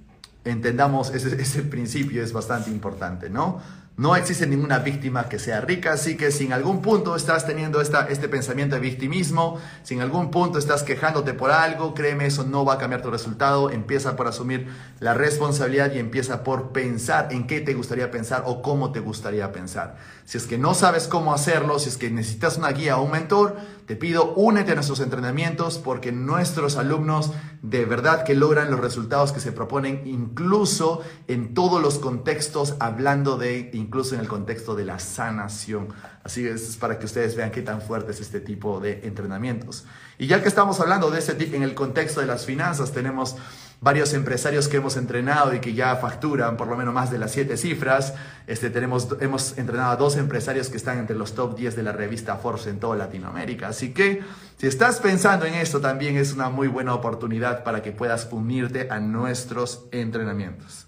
[0.44, 3.60] entendamos ese, ese principio, es bastante importante, ¿no?
[4.00, 7.82] No existe ninguna víctima que sea rica, así que si en algún punto estás teniendo
[7.82, 12.44] esta, este pensamiento de victimismo, si en algún punto estás quejándote por algo, créeme, eso
[12.44, 13.68] no va a cambiar tu resultado.
[13.68, 14.68] Empieza por asumir
[15.00, 19.52] la responsabilidad y empieza por pensar en qué te gustaría pensar o cómo te gustaría
[19.52, 19.98] pensar.
[20.30, 23.10] Si es que no sabes cómo hacerlo, si es que necesitas una guía o un
[23.10, 23.56] mentor,
[23.86, 29.32] te pido únete a nuestros entrenamientos porque nuestros alumnos de verdad que logran los resultados
[29.32, 34.84] que se proponen incluso en todos los contextos, hablando de incluso en el contexto de
[34.84, 35.88] la sanación.
[36.22, 39.84] Así es para que ustedes vean qué tan fuerte es este tipo de entrenamientos.
[40.16, 43.34] Y ya que estamos hablando de este tipo en el contexto de las finanzas, tenemos
[43.80, 47.32] varios empresarios que hemos entrenado y que ya facturan por lo menos más de las
[47.32, 48.14] siete cifras.
[48.46, 51.92] Este, tenemos, hemos entrenado a dos empresarios que están entre los top 10 de la
[51.92, 53.68] revista Forbes en toda Latinoamérica.
[53.68, 54.22] Así que
[54.58, 58.88] si estás pensando en esto, también es una muy buena oportunidad para que puedas unirte
[58.90, 60.86] a nuestros entrenamientos.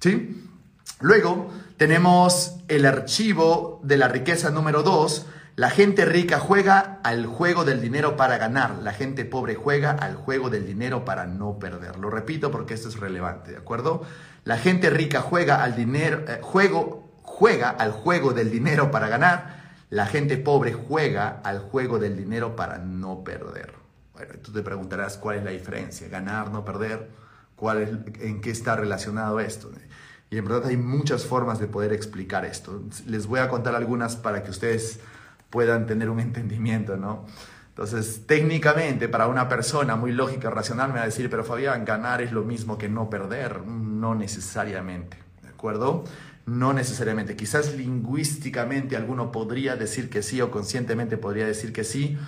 [0.00, 0.46] ¿Sí?
[1.00, 5.26] Luego tenemos el archivo de la riqueza número 2
[5.60, 8.78] la gente rica juega al juego del dinero para ganar.
[8.82, 11.98] La gente pobre juega al juego del dinero para no perder.
[11.98, 14.00] Lo repito porque esto es relevante, ¿de acuerdo?
[14.44, 19.74] La gente rica juega al dinero, eh, juego, juega al juego del dinero para ganar.
[19.90, 23.74] La gente pobre juega al juego del dinero para no perder.
[24.14, 27.10] Bueno, tú te preguntarás cuál es la diferencia, ganar, no perder,
[27.54, 27.90] cuál es,
[28.22, 29.70] en qué está relacionado esto.
[30.30, 32.82] Y en verdad hay muchas formas de poder explicar esto.
[33.04, 35.00] Les voy a contar algunas para que ustedes
[35.50, 37.26] puedan tener un entendimiento, ¿no?
[37.70, 42.20] Entonces, técnicamente, para una persona muy lógica, racional, me va a decir, pero Fabián, ganar
[42.20, 43.66] es lo mismo que no perder.
[43.66, 46.04] No necesariamente, ¿de acuerdo?
[46.46, 47.36] No necesariamente.
[47.36, 52.18] Quizás lingüísticamente alguno podría decir que sí o conscientemente podría decir que sí,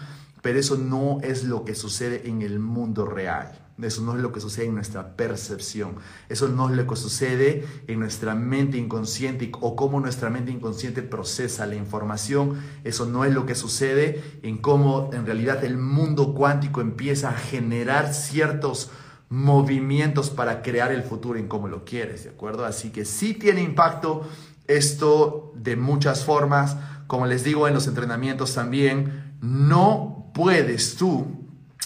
[0.43, 3.53] pero eso no es lo que sucede en el mundo real.
[3.85, 5.97] Eso no es lo que sucede en nuestra percepción.
[6.29, 11.03] Eso no es lo que sucede en nuestra mente inconsciente o cómo nuestra mente inconsciente
[11.03, 12.61] procesa la información.
[12.85, 17.35] Eso no es lo que sucede en cómo en realidad el mundo cuántico empieza a
[17.35, 18.91] generar ciertos
[19.29, 22.67] movimientos para crear el futuro en cómo lo quieres, ¿de acuerdo?
[22.67, 24.29] Así que sí tiene impacto
[24.67, 26.77] esto de muchas formas.
[27.07, 31.42] Como les digo en los entrenamientos también, no puedes tú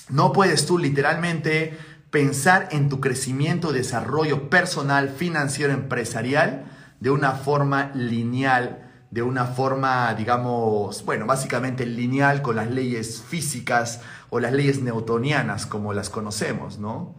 [0.08, 1.76] no puedes tú literalmente
[2.10, 6.64] pensar en tu crecimiento, desarrollo personal, financiero, empresarial
[7.00, 14.00] de una forma lineal, de una forma, digamos, bueno, básicamente lineal con las leyes físicas
[14.30, 17.14] o las leyes newtonianas como las conocemos, ¿no?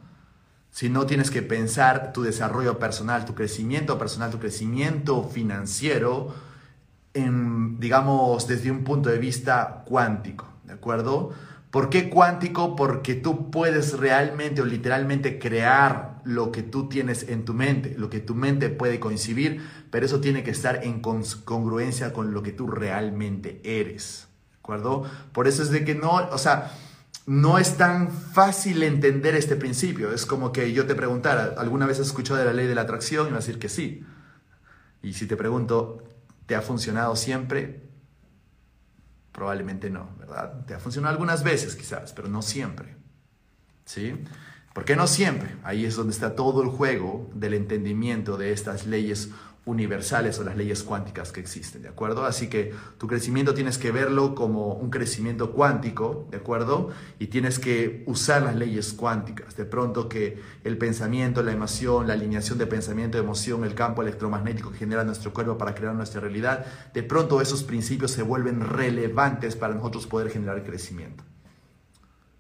[0.72, 6.36] Si no tienes que pensar tu desarrollo personal, tu crecimiento personal, tu crecimiento financiero,
[7.14, 11.34] en, digamos, desde un punto de vista cuántico, ¿de acuerdo?
[11.72, 12.76] ¿Por qué cuántico?
[12.76, 18.10] Porque tú puedes realmente o literalmente crear lo que tú tienes en tu mente, lo
[18.10, 19.62] que tu mente puede coincidir,
[19.92, 24.28] pero eso tiene que estar en congruencia con lo que tú realmente eres.
[24.52, 25.04] ¿De acuerdo?
[25.34, 26.72] Por eso es de que no, o sea,
[27.26, 30.14] no es tan fácil entender este principio.
[30.14, 32.82] Es como que yo te preguntara, ¿alguna vez has escuchado de la ley de la
[32.82, 33.28] atracción?
[33.28, 34.06] Y me a decir que sí.
[35.02, 36.04] Y si te pregunto,
[36.46, 37.87] ¿te ha funcionado siempre?
[39.38, 40.66] Probablemente no, ¿verdad?
[40.66, 42.96] Te ha funcionado algunas veces quizás, pero no siempre.
[43.86, 44.16] ¿Sí?
[44.74, 45.56] ¿Por qué no siempre?
[45.64, 49.30] Ahí es donde está todo el juego del entendimiento de estas leyes
[49.68, 52.26] universales o las leyes cuánticas que existen, ¿de acuerdo?
[52.26, 56.90] Así que tu crecimiento tienes que verlo como un crecimiento cuántico, ¿de acuerdo?
[57.20, 59.58] Y tienes que usar las leyes cuánticas.
[59.58, 64.72] De pronto que el pensamiento, la emoción, la alineación de pensamiento, emoción, el campo electromagnético
[64.72, 69.58] que genera nuestro cuerpo para crear nuestra realidad, de pronto esos principios se vuelven relevantes
[69.58, 71.24] para nosotros poder generar crecimiento.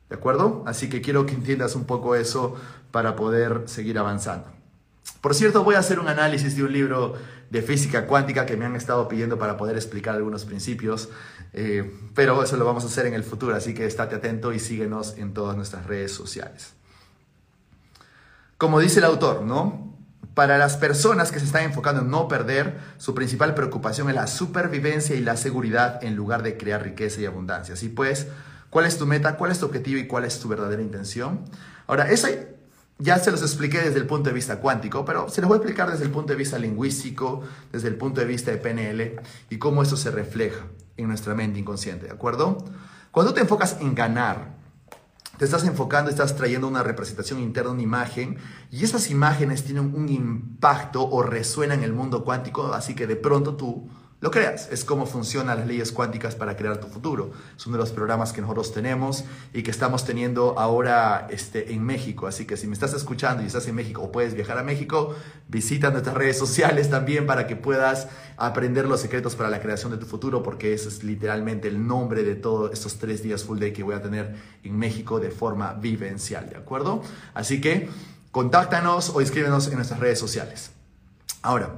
[0.09, 0.63] ¿De acuerdo?
[0.65, 2.55] Así que quiero que entiendas un poco eso
[2.91, 4.56] para poder seguir avanzando.
[5.21, 7.15] Por cierto, voy a hacer un análisis de un libro
[7.49, 11.09] de física cuántica que me han estado pidiendo para poder explicar algunos principios,
[11.53, 14.59] eh, pero eso lo vamos a hacer en el futuro, así que estate atento y
[14.59, 16.73] síguenos en todas nuestras redes sociales.
[18.57, 19.95] Como dice el autor, ¿no?
[20.33, 24.27] Para las personas que se están enfocando en no perder, su principal preocupación es la
[24.27, 27.73] supervivencia y la seguridad en lugar de crear riqueza y abundancia.
[27.73, 28.27] Así pues,
[28.69, 29.37] ¿cuál es tu meta?
[29.37, 31.41] ¿Cuál es tu objetivo y cuál es tu verdadera intención?
[31.87, 32.29] Ahora, esa
[32.99, 35.57] ya se los expliqué desde el punto de vista cuántico, pero se los voy a
[35.57, 37.41] explicar desde el punto de vista lingüístico,
[37.71, 40.65] desde el punto de vista de PNL y cómo eso se refleja
[40.97, 42.65] en nuestra mente inconsciente, ¿de acuerdo?
[43.11, 44.57] Cuando te enfocas en ganar,
[45.37, 48.37] te estás enfocando, estás trayendo una representación interna, una imagen,
[48.71, 53.15] y esas imágenes tienen un impacto o resuenan en el mundo cuántico, así que de
[53.15, 53.89] pronto tú
[54.19, 54.69] lo creas.
[54.71, 57.31] Es cómo funcionan las leyes cuánticas para crear tu futuro.
[57.55, 61.83] Es uno de los programas que nosotros tenemos y que estamos teniendo ahora este, en
[61.83, 62.25] México.
[62.25, 65.15] Así que si me estás escuchando y estás en México o puedes viajar a México,
[65.47, 68.07] visita nuestras redes sociales también para que puedas
[68.37, 72.23] aprender los secretos para la creación de tu futuro, porque ese es literalmente el nombre
[72.23, 75.73] de todos estos tres días full day que voy a tener en México de forma
[75.73, 77.03] vivencial, ¿de acuerdo?
[77.35, 77.89] Así que
[78.31, 80.71] contáctanos o escríbenos en nuestras redes sociales.
[81.43, 81.75] Ahora,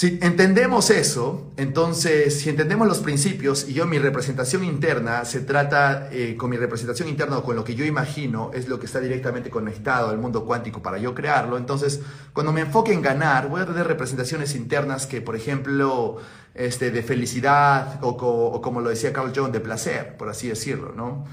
[0.00, 6.08] si entendemos eso, entonces, si entendemos los principios y yo mi representación interna se trata
[6.10, 8.98] eh, con mi representación interna o con lo que yo imagino es lo que está
[8.98, 12.00] directamente conectado al mundo cuántico para yo crearlo, entonces
[12.32, 16.16] cuando me enfoque en ganar voy a tener representaciones internas que, por ejemplo,
[16.54, 20.94] este, de felicidad o, o como lo decía Carl Jung, de placer, por así decirlo,
[20.96, 21.26] ¿no?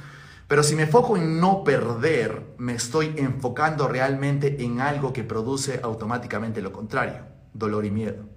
[0.49, 5.79] Pero si me enfoco en no perder, me estoy enfocando realmente en algo que produce
[5.81, 8.36] automáticamente lo contrario, dolor y miedo.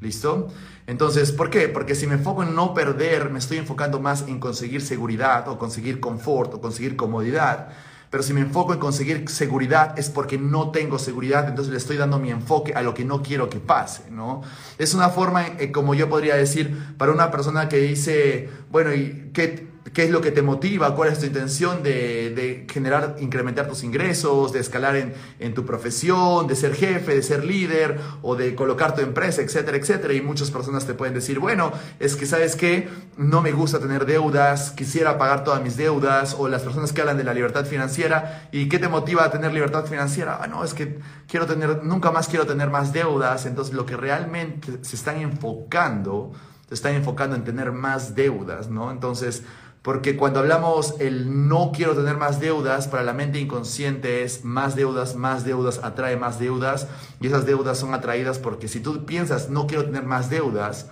[0.00, 0.48] ¿Listo?
[0.86, 1.68] Entonces, ¿por qué?
[1.68, 5.58] Porque si me enfoco en no perder, me estoy enfocando más en conseguir seguridad o
[5.58, 7.68] conseguir confort o conseguir comodidad.
[8.10, 11.96] Pero si me enfoco en conseguir seguridad es porque no tengo seguridad, entonces le estoy
[11.96, 14.42] dando mi enfoque a lo que no quiero que pase, ¿no?
[14.78, 19.30] Es una forma, eh, como yo podría decir, para una persona que dice, bueno, ¿y
[19.32, 23.82] qué, qué es lo que te motiva, cuál es tu intención de, generar, incrementar tus
[23.82, 28.94] ingresos, de escalar en, tu profesión, de ser jefe, de ser líder o de colocar
[28.94, 30.14] tu empresa, etcétera, etcétera.
[30.14, 34.06] Y muchas personas te pueden decir, bueno, es que sabes que no me gusta tener
[34.06, 38.48] deudas, quisiera pagar todas mis deudas, o las personas que hablan de la libertad financiera,
[38.52, 40.38] ¿y qué te motiva a tener libertad financiera?
[40.40, 43.46] Ah, no, es que quiero tener, nunca más quiero tener más deudas.
[43.46, 46.32] Entonces lo que realmente se están enfocando,
[46.68, 48.90] se están enfocando en tener más deudas, ¿no?
[48.90, 49.42] Entonces,
[49.82, 54.76] porque cuando hablamos el no quiero tener más deudas, para la mente inconsciente es más
[54.76, 56.86] deudas, más deudas, atrae más deudas.
[57.20, 60.88] Y esas deudas son atraídas porque si tú piensas no quiero tener más deudas,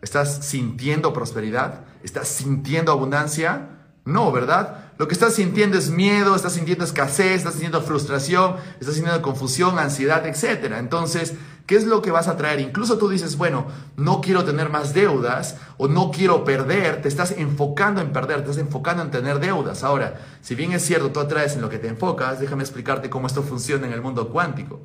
[0.00, 1.84] ¿estás sintiendo prosperidad?
[2.02, 3.68] ¿Estás sintiendo abundancia?
[4.06, 4.92] No, ¿verdad?
[4.96, 9.78] Lo que estás sintiendo es miedo, estás sintiendo escasez, estás sintiendo frustración, estás sintiendo confusión,
[9.78, 10.76] ansiedad, etc.
[10.78, 11.34] Entonces,
[11.70, 12.58] ¿qué es lo que vas a traer?
[12.58, 13.64] Incluso tú dices, bueno,
[13.96, 18.50] no quiero tener más deudas o no quiero perder, te estás enfocando en perder, te
[18.50, 19.84] estás enfocando en tener deudas.
[19.84, 23.28] Ahora, si bien es cierto, tú atraes en lo que te enfocas, déjame explicarte cómo
[23.28, 24.80] esto funciona en el mundo cuántico.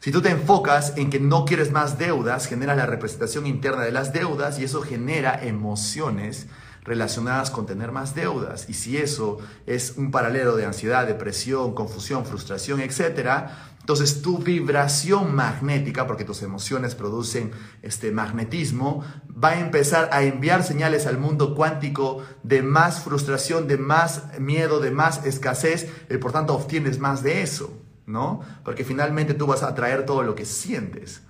[0.00, 3.92] Si tú te enfocas en que no quieres más deudas, genera la representación interna de
[3.92, 6.48] las deudas y eso genera emociones
[6.84, 8.68] relacionadas con tener más deudas.
[8.68, 13.48] Y si eso es un paralelo de ansiedad, depresión, confusión, frustración, etc.,
[13.88, 20.62] entonces tu vibración magnética, porque tus emociones producen este magnetismo, va a empezar a enviar
[20.62, 26.32] señales al mundo cuántico de más frustración, de más miedo, de más escasez, y por
[26.32, 27.72] tanto obtienes más de eso,
[28.04, 28.42] ¿no?
[28.62, 31.22] Porque finalmente tú vas a atraer todo lo que sientes.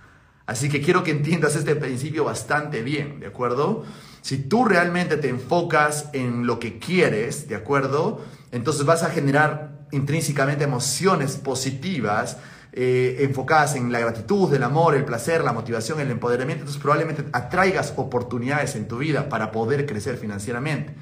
[0.45, 3.85] Así que quiero que entiendas este principio bastante bien, ¿de acuerdo?
[4.21, 8.21] Si tú realmente te enfocas en lo que quieres, ¿de acuerdo?
[8.51, 12.37] Entonces vas a generar intrínsecamente emociones positivas
[12.73, 16.63] eh, enfocadas en la gratitud, el amor, el placer, la motivación, el empoderamiento.
[16.63, 20.95] Entonces probablemente atraigas oportunidades en tu vida para poder crecer financieramente.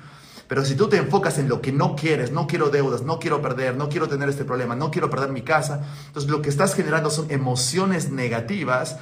[0.49, 3.43] Pero si tú te enfocas en lo que no quieres, no quiero deudas, no quiero
[3.43, 6.75] perder, no quiero tener este problema, no quiero perder mi casa, entonces lo que estás
[6.75, 8.97] generando son emociones negativas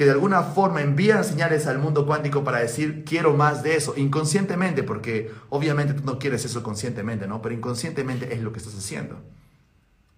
[0.00, 3.92] que de alguna forma envían señales al mundo cuántico para decir quiero más de eso,
[3.98, 7.42] inconscientemente, porque obviamente tú no quieres eso conscientemente, ¿no?
[7.42, 9.20] Pero inconscientemente es lo que estás haciendo.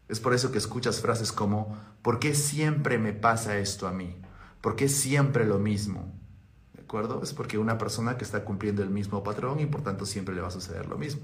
[0.08, 4.14] Es por eso que escuchas frases como, ¿por qué siempre me pasa esto a mí?
[4.60, 6.12] ¿Por qué siempre lo mismo?
[6.74, 7.20] ¿De acuerdo?
[7.20, 10.42] Es porque una persona que está cumpliendo el mismo patrón y por tanto siempre le
[10.42, 11.22] va a suceder lo mismo.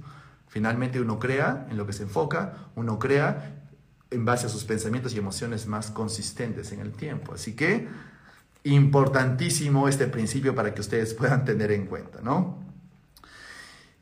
[0.49, 3.69] Finalmente uno crea en lo que se enfoca, uno crea
[4.11, 7.35] en base a sus pensamientos y emociones más consistentes en el tiempo.
[7.35, 7.87] Así que
[8.65, 12.59] importantísimo este principio para que ustedes puedan tener en cuenta, ¿no?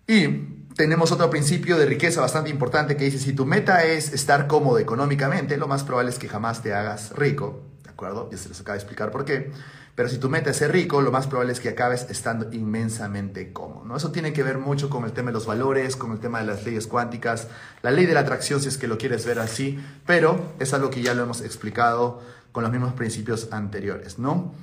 [0.06, 0.28] Y
[0.76, 4.78] tenemos otro principio de riqueza bastante importante que dice, si tu meta es estar cómodo
[4.78, 8.28] económicamente, lo más probable es que jamás te hagas rico, ¿de acuerdo?
[8.30, 9.50] Ya se les acaba de explicar por qué.
[9.96, 13.54] Pero si tu meta es ser rico, lo más probable es que acabes estando inmensamente
[13.54, 13.86] cómodo.
[13.86, 13.96] ¿no?
[13.96, 16.44] Eso tiene que ver mucho con el tema de los valores, con el tema de
[16.44, 17.48] las leyes cuánticas,
[17.80, 20.90] la ley de la atracción, si es que lo quieres ver así, pero es algo
[20.90, 22.20] que ya lo hemos explicado
[22.56, 24.54] con los mismos principios anteriores, ¿no?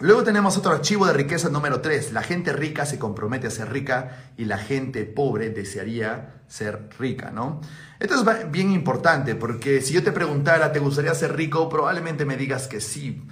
[0.00, 2.12] Luego tenemos otro archivo de riqueza número 3.
[2.12, 7.30] La gente rica se compromete a ser rica y la gente pobre desearía ser rica,
[7.30, 7.60] ¿no?
[8.00, 11.68] Esto es bien importante porque si yo te preguntara, ¿te gustaría ser rico?
[11.68, 13.24] Probablemente me digas que sí.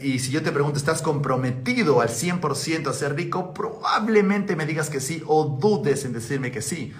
[0.00, 3.52] Y si yo te pregunto, ¿estás comprometido al 100% a ser rico?
[3.52, 6.94] Probablemente me digas que sí o dudes en decirme que sí.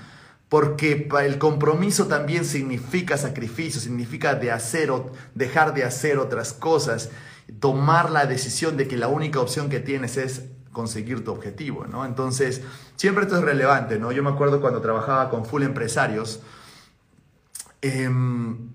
[0.52, 7.08] Porque el compromiso también significa sacrificio, significa dejar de hacer otras cosas,
[7.58, 12.04] tomar la decisión de que la única opción que tienes es conseguir tu objetivo, ¿no?
[12.04, 12.60] Entonces,
[12.96, 14.12] siempre esto es relevante, ¿no?
[14.12, 16.42] Yo me acuerdo cuando trabajaba con full empresarios,
[17.80, 18.72] em,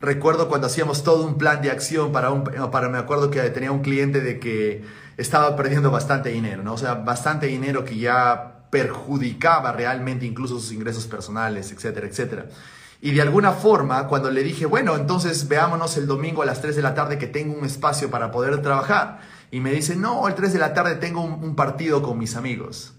[0.00, 3.70] recuerdo cuando hacíamos todo un plan de acción para un, para, me acuerdo que tenía
[3.70, 4.82] un cliente de que
[5.18, 6.72] estaba perdiendo bastante dinero, ¿no?
[6.72, 12.46] O sea, bastante dinero que ya perjudicaba realmente incluso sus ingresos personales, etcétera, etcétera.
[13.00, 16.74] Y de alguna forma, cuando le dije, bueno, entonces veámonos el domingo a las 3
[16.74, 19.20] de la tarde que tengo un espacio para poder trabajar.
[19.52, 22.94] Y me dice, no, el 3 de la tarde tengo un, partido con mis amigos.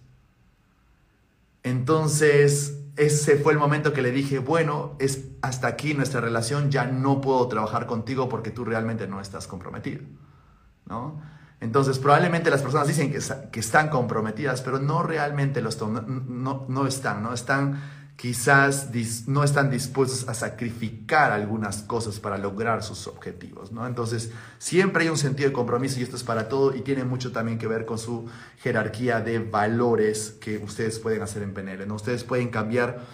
[1.64, 6.86] Entonces, ese fue el momento que le dije, bueno, es hasta aquí nuestra relación, ya
[6.86, 10.04] no puedo trabajar contigo porque tú realmente no estás comprometido.
[10.86, 11.22] ¿No?
[11.66, 16.88] Entonces, probablemente las personas dicen que, están comprometidas, pero no realmente lo están, no, no,
[16.88, 17.82] están, no están
[18.16, 18.92] quizás
[19.28, 23.86] no están dispuestos a sacrificar algunas cosas para lograr sus objetivos, ¿no?
[23.86, 27.32] Entonces, siempre hay un sentido de compromiso y esto es para todo y tiene mucho
[27.32, 28.26] también que ver con su
[28.60, 31.92] jerarquía de valores que ustedes pueden hacer en PNL.
[31.92, 33.06] Ustedes pueden cambiar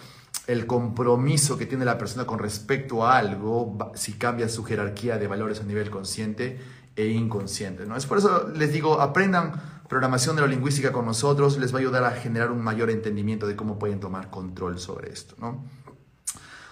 [0.46, 5.26] el compromiso que tiene la persona con respecto a algo si cambia su jerarquía de
[5.26, 6.60] valores a nivel consciente
[6.96, 7.86] e inconsciente.
[7.86, 7.96] ¿no?
[7.96, 9.52] Es por eso les digo, aprendan
[9.88, 13.78] programación neurolingüística con nosotros, les va a ayudar a generar un mayor entendimiento de cómo
[13.78, 15.34] pueden tomar control sobre esto.
[15.38, 15.64] ¿no?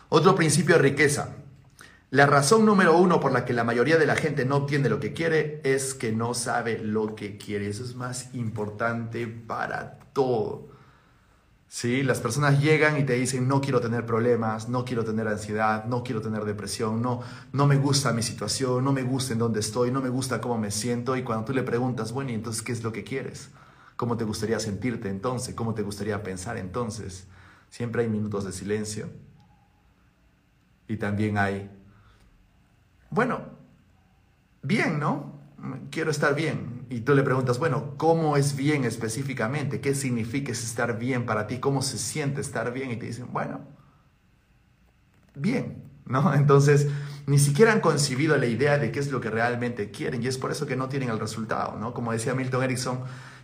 [0.08, 1.36] Otro principio de riqueza.
[2.10, 4.98] La razón número uno por la que la mayoría de la gente no obtiene lo
[4.98, 7.68] que quiere es que no sabe lo que quiere.
[7.68, 10.69] Eso es más importante para todo.
[11.70, 12.02] ¿Sí?
[12.02, 16.02] Las personas llegan y te dicen, no quiero tener problemas, no quiero tener ansiedad, no
[16.02, 17.20] quiero tener depresión, no,
[17.52, 20.58] no me gusta mi situación, no me gusta en dónde estoy, no me gusta cómo
[20.58, 21.16] me siento.
[21.16, 23.50] Y cuando tú le preguntas, bueno, ¿y entonces qué es lo que quieres?
[23.96, 25.54] ¿Cómo te gustaría sentirte entonces?
[25.54, 27.28] ¿Cómo te gustaría pensar entonces?
[27.70, 29.08] Siempre hay minutos de silencio.
[30.88, 31.70] Y también hay,
[33.10, 33.42] bueno,
[34.60, 35.38] bien, ¿no?
[35.92, 39.80] Quiero estar bien, y tú le preguntas, bueno, ¿cómo es bien específicamente?
[39.80, 41.60] ¿Qué significa estar bien para ti?
[41.60, 42.90] ¿Cómo se siente estar bien?
[42.90, 43.60] Y te dicen, bueno,
[45.36, 46.34] bien, ¿no?
[46.34, 46.88] Entonces,
[47.26, 50.36] ni siquiera han concebido la idea de qué es lo que realmente quieren y es
[50.36, 51.94] por eso que no tienen el resultado, ¿no?
[51.94, 53.00] Como decía Milton Erickson,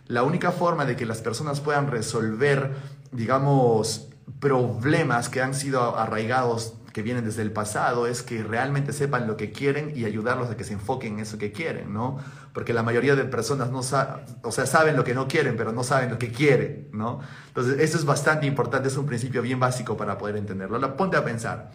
[0.07, 2.75] la única forma de que las personas puedan resolver,
[3.13, 4.09] digamos,
[4.41, 9.37] problemas que han sido arraigados que vienen desde el pasado es que realmente sepan lo
[9.37, 12.17] que quieren y ayudarlos a que se enfoquen en eso que quieren, ¿no?
[12.53, 15.71] Porque la mayoría de personas no saben, o sea, saben lo que no quieren, pero
[15.71, 17.19] no saben lo que quieren, ¿no?
[17.49, 20.77] Entonces, eso es bastante importante, es un principio bien básico para poder entenderlo.
[20.77, 21.69] Ahora, ponte a pensar,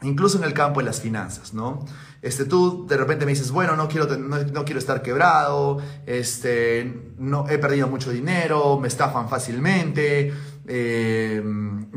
[0.00, 1.84] incluso en el campo de las finanzas, ¿no?
[2.22, 7.46] Este, tú de repente me dices, bueno, no quiero, no, quiero estar quebrado, este, no,
[7.50, 10.32] he perdido mucho dinero, me estafan fácilmente,
[10.66, 11.42] eh,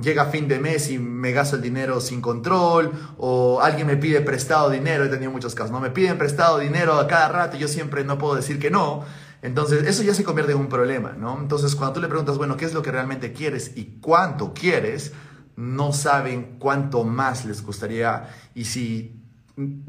[0.01, 4.21] llega fin de mes y me gasto el dinero sin control, o alguien me pide
[4.21, 5.79] prestado dinero, he tenido muchos casos, ¿no?
[5.79, 9.03] Me piden prestado dinero a cada rato y yo siempre no puedo decir que no.
[9.41, 11.37] Entonces, eso ya se convierte en un problema, ¿no?
[11.39, 15.13] Entonces, cuando tú le preguntas, bueno, ¿qué es lo que realmente quieres y cuánto quieres?
[15.55, 19.21] No saben cuánto más les gustaría y si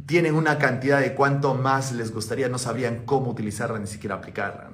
[0.07, 4.71] tienen una cantidad de cuánto más les gustaría, no sabrían cómo utilizarla ni siquiera aplicarla.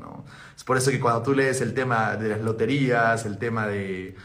[0.57, 4.17] Es por eso que cuando tú lees el tema de las loterías, el tema de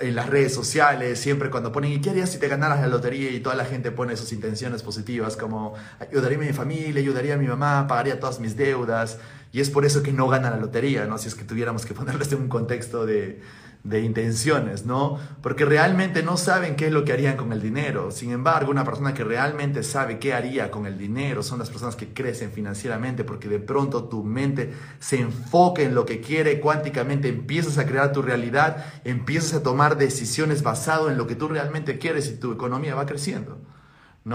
[0.00, 3.30] las redes sociales, siempre cuando ponen, ¿y qué harías si te ganaras la lotería?
[3.30, 7.38] Y toda la gente pone sus intenciones positivas, como ayudaría a mi familia, ayudaría a
[7.38, 9.18] mi mamá, pagaría todas mis deudas.
[9.52, 11.16] Y es por eso que no gana la lotería, ¿no?
[11.16, 13.40] Si es que tuviéramos que ponerlo en un contexto de,
[13.88, 15.18] de intenciones, ¿no?
[15.42, 18.10] Porque realmente no saben qué es lo que harían con el dinero.
[18.10, 21.96] Sin embargo, una persona que realmente sabe qué haría con el dinero son las personas
[21.96, 27.28] que crecen financieramente porque de pronto tu mente se enfoca en lo que quiere cuánticamente,
[27.28, 31.98] empiezas a crear tu realidad, empiezas a tomar decisiones basado en lo que tú realmente
[31.98, 33.58] quieres y tu economía va creciendo.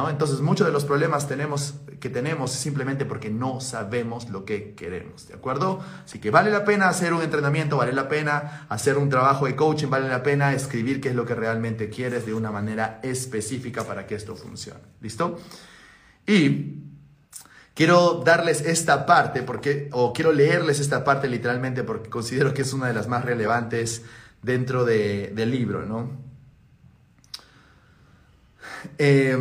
[0.09, 5.27] Entonces, muchos de los problemas que tenemos es simplemente porque no sabemos lo que queremos,
[5.27, 5.81] ¿de acuerdo?
[6.03, 9.55] Así que vale la pena hacer un entrenamiento, vale la pena hacer un trabajo de
[9.55, 13.83] coaching, vale la pena escribir qué es lo que realmente quieres de una manera específica
[13.83, 14.79] para que esto funcione.
[14.99, 15.39] ¿Listo?
[16.25, 16.79] Y
[17.75, 22.73] quiero darles esta parte, porque, o quiero leerles esta parte literalmente porque considero que es
[22.73, 24.01] una de las más relevantes
[24.41, 26.09] dentro del libro, ¿no?
[28.97, 29.37] Eh,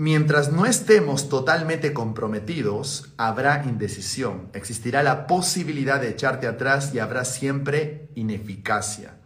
[0.00, 7.26] Mientras no estemos totalmente comprometidos, habrá indecisión, existirá la posibilidad de echarte atrás y habrá
[7.26, 9.18] siempre ineficacia.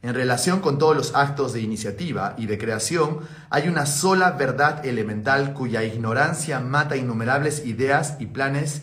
[0.00, 3.18] En relación con todos los actos de iniciativa y de creación,
[3.50, 8.80] hay una sola verdad elemental cuya ignorancia mata innumerables ideas y planes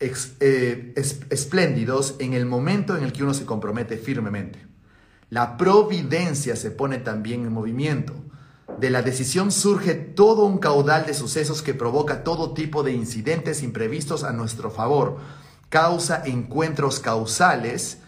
[0.00, 0.92] eh,
[1.30, 4.66] espléndidos en el momento en el que uno se compromete firmemente.
[5.30, 8.27] La providencia se pone también en movimiento.
[8.78, 13.64] De la decisión surge todo un caudal de sucesos que provoca todo tipo de incidentes
[13.64, 15.16] imprevistos a nuestro favor,
[15.68, 17.98] causa encuentros causales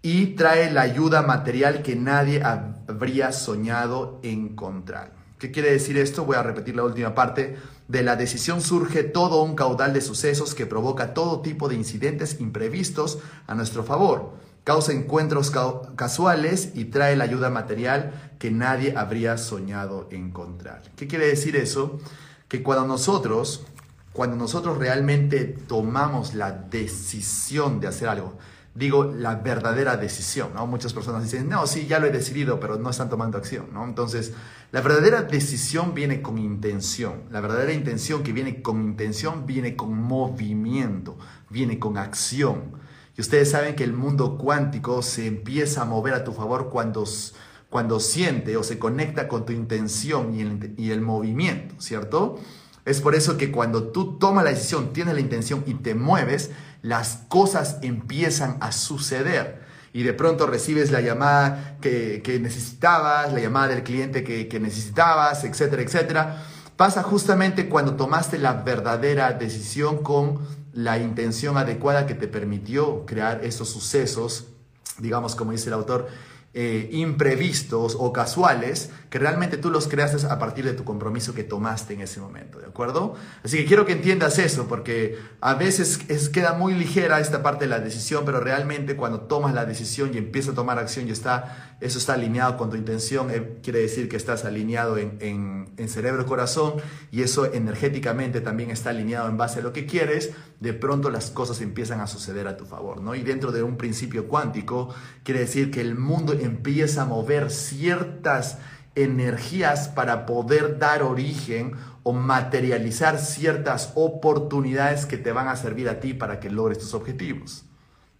[0.00, 5.14] y trae la ayuda material que nadie habría soñado encontrar.
[5.40, 6.24] ¿Qué quiere decir esto?
[6.24, 7.56] Voy a repetir la última parte.
[7.88, 12.38] De la decisión surge todo un caudal de sucesos que provoca todo tipo de incidentes
[12.38, 13.18] imprevistos
[13.48, 14.38] a nuestro favor
[14.68, 15.50] causa encuentros
[15.96, 20.82] casuales y trae la ayuda material que nadie habría soñado encontrar.
[20.96, 21.98] ¿Qué quiere decir eso?
[22.48, 23.66] Que cuando nosotros,
[24.12, 28.38] cuando nosotros realmente tomamos la decisión de hacer algo,
[28.74, 30.66] digo la verdadera decisión, ¿no?
[30.66, 33.84] Muchas personas dicen, no, sí, ya lo he decidido, pero no están tomando acción, ¿no?
[33.84, 34.32] Entonces,
[34.70, 37.24] la verdadera decisión viene con intención.
[37.30, 41.18] La verdadera intención que viene con intención viene con movimiento,
[41.50, 42.78] viene con acción.
[43.16, 47.04] Y ustedes saben que el mundo cuántico se empieza a mover a tu favor cuando,
[47.70, 52.38] cuando siente o se conecta con tu intención y el, y el movimiento, ¿cierto?
[52.84, 56.50] Es por eso que cuando tú tomas la decisión, tienes la intención y te mueves,
[56.80, 59.66] las cosas empiezan a suceder.
[59.92, 65.44] Y de pronto recibes la llamada que, necesitabas, la llamada del cliente que, que necesitabas,
[65.44, 66.42] etcétera, etcétera.
[66.76, 70.38] Pasa justamente cuando tomaste la verdadera decisión con
[70.72, 74.46] la intención adecuada que te permitió crear esos sucesos,
[74.98, 76.08] digamos como dice el autor,
[76.60, 81.44] eh, imprevistos o casuales que realmente tú los creaste a partir de tu compromiso que
[81.44, 83.14] tomaste en ese momento, ¿de acuerdo?
[83.42, 87.64] Así que quiero que entiendas eso, porque a veces es, queda muy ligera esta parte
[87.64, 91.10] de la decisión, pero realmente cuando tomas la decisión y empiezas a tomar acción y
[91.10, 95.72] está, eso está alineado con tu intención, eh, quiere decir que estás alineado en, en,
[95.76, 96.74] en cerebro-corazón
[97.10, 101.30] y eso energéticamente también está alineado en base a lo que quieres, de pronto las
[101.30, 103.14] cosas empiezan a suceder a tu favor, ¿no?
[103.14, 108.58] Y dentro de un principio cuántico, quiere decir que el mundo empieza a mover ciertas
[109.02, 111.72] energías para poder dar origen
[112.02, 116.94] o materializar ciertas oportunidades que te van a servir a ti para que logres tus
[116.94, 117.64] objetivos,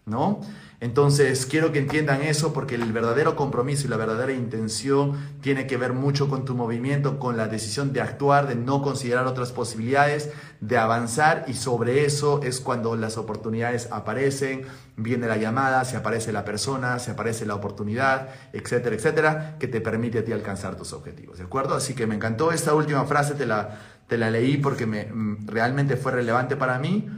[0.04, 0.40] ¿no?
[0.80, 5.76] Entonces, quiero que entiendan eso porque el verdadero compromiso y la verdadera intención tiene que
[5.76, 10.30] ver mucho con tu movimiento, con la decisión de actuar, de no considerar otras posibilidades,
[10.60, 14.66] de avanzar y sobre eso es cuando las oportunidades aparecen,
[14.96, 19.80] viene la llamada, se aparece la persona, se aparece la oportunidad, etcétera, etcétera, que te
[19.80, 21.74] permite a ti alcanzar tus objetivos, ¿de acuerdo?
[21.74, 25.96] Así que me encantó esta última frase, te la, te la leí porque mm, realmente
[25.96, 27.08] fue relevante para mí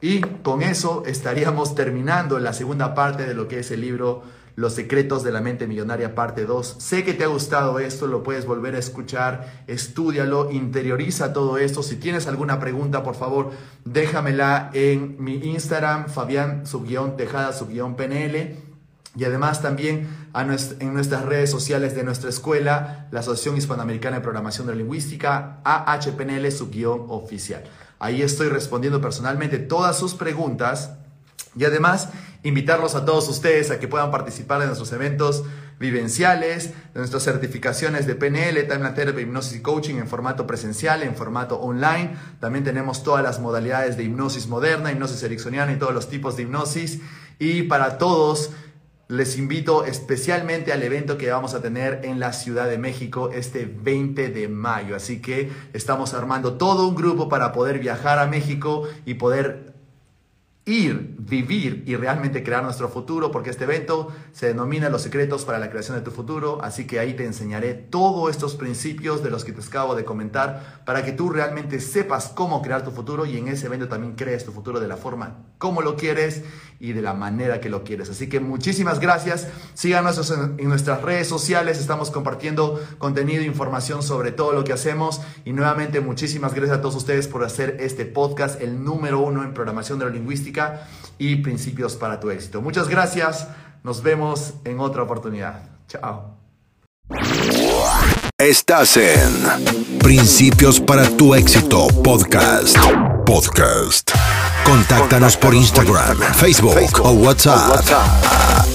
[0.00, 4.22] y con eso estaríamos terminando la segunda parte de lo que es el libro
[4.56, 6.76] Los secretos de la mente millonaria parte 2.
[6.78, 11.82] Sé que te ha gustado esto, lo puedes volver a escuchar, estudialo, interioriza todo esto.
[11.82, 13.50] Si tienes alguna pregunta, por favor,
[13.84, 16.64] déjamela en mi Instagram, Fabián
[17.16, 17.52] Tejada
[17.96, 18.56] PNL.
[19.16, 24.66] Y además también en nuestras redes sociales de nuestra escuela, la Asociación Hispanoamericana de Programación
[24.66, 26.50] de Lingüística, AHPNL
[27.08, 27.64] oficial.
[28.00, 30.94] Ahí estoy respondiendo personalmente todas sus preguntas
[31.54, 32.08] y además
[32.42, 35.44] invitarlos a todos ustedes a que puedan participar de nuestros eventos
[35.78, 41.14] vivenciales, de nuestras certificaciones de PNL, Time Therapy, Hipnosis y Coaching en formato presencial, en
[41.14, 42.16] formato online.
[42.40, 46.44] También tenemos todas las modalidades de hipnosis moderna, hipnosis ericksoniana y todos los tipos de
[46.44, 47.00] hipnosis.
[47.38, 48.50] Y para todos
[49.10, 53.66] les invito especialmente al evento que vamos a tener en la Ciudad de México este
[53.66, 54.94] 20 de mayo.
[54.94, 59.69] Así que estamos armando todo un grupo para poder viajar a México y poder
[60.66, 65.58] ir, vivir y realmente crear nuestro futuro, porque este evento se denomina Los secretos para
[65.58, 69.44] la creación de tu futuro, así que ahí te enseñaré todos estos principios de los
[69.44, 73.36] que te acabo de comentar para que tú realmente sepas cómo crear tu futuro y
[73.36, 76.42] en ese evento también crees tu futuro de la forma como lo quieres
[76.78, 78.08] y de la manera que lo quieres.
[78.08, 84.32] Así que muchísimas gracias, síganos en nuestras redes sociales, estamos compartiendo contenido e información sobre
[84.32, 85.20] todo lo que hacemos.
[85.44, 89.52] Y nuevamente muchísimas gracias a todos ustedes por hacer este podcast, el número uno en
[89.52, 89.98] programación
[91.18, 92.62] y principios para tu éxito.
[92.62, 93.46] Muchas gracias.
[93.82, 95.62] Nos vemos en otra oportunidad.
[95.88, 96.36] Chao.
[98.38, 102.76] Estás en Principios para tu éxito podcast.
[103.26, 104.12] Podcast.
[104.64, 107.84] Contáctanos por Instagram, Facebook o WhatsApp.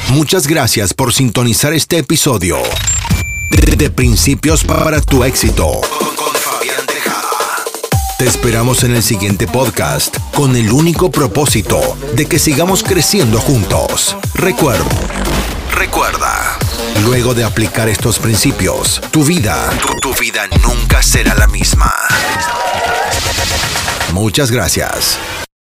[0.10, 2.58] Muchas gracias por sintonizar este episodio
[3.52, 5.82] de, Principios para tu éxito
[6.16, 7.30] con Fabián Tejada.
[8.18, 11.80] Te esperamos en el siguiente podcast con el único propósito
[12.16, 14.18] de que sigamos creciendo juntos.
[14.34, 14.86] Recuerdo
[15.76, 16.58] Recuerda,
[17.04, 21.94] luego de aplicar estos principios, tu vida, tu, tu vida nunca será la misma.
[24.12, 25.20] Muchas gracias.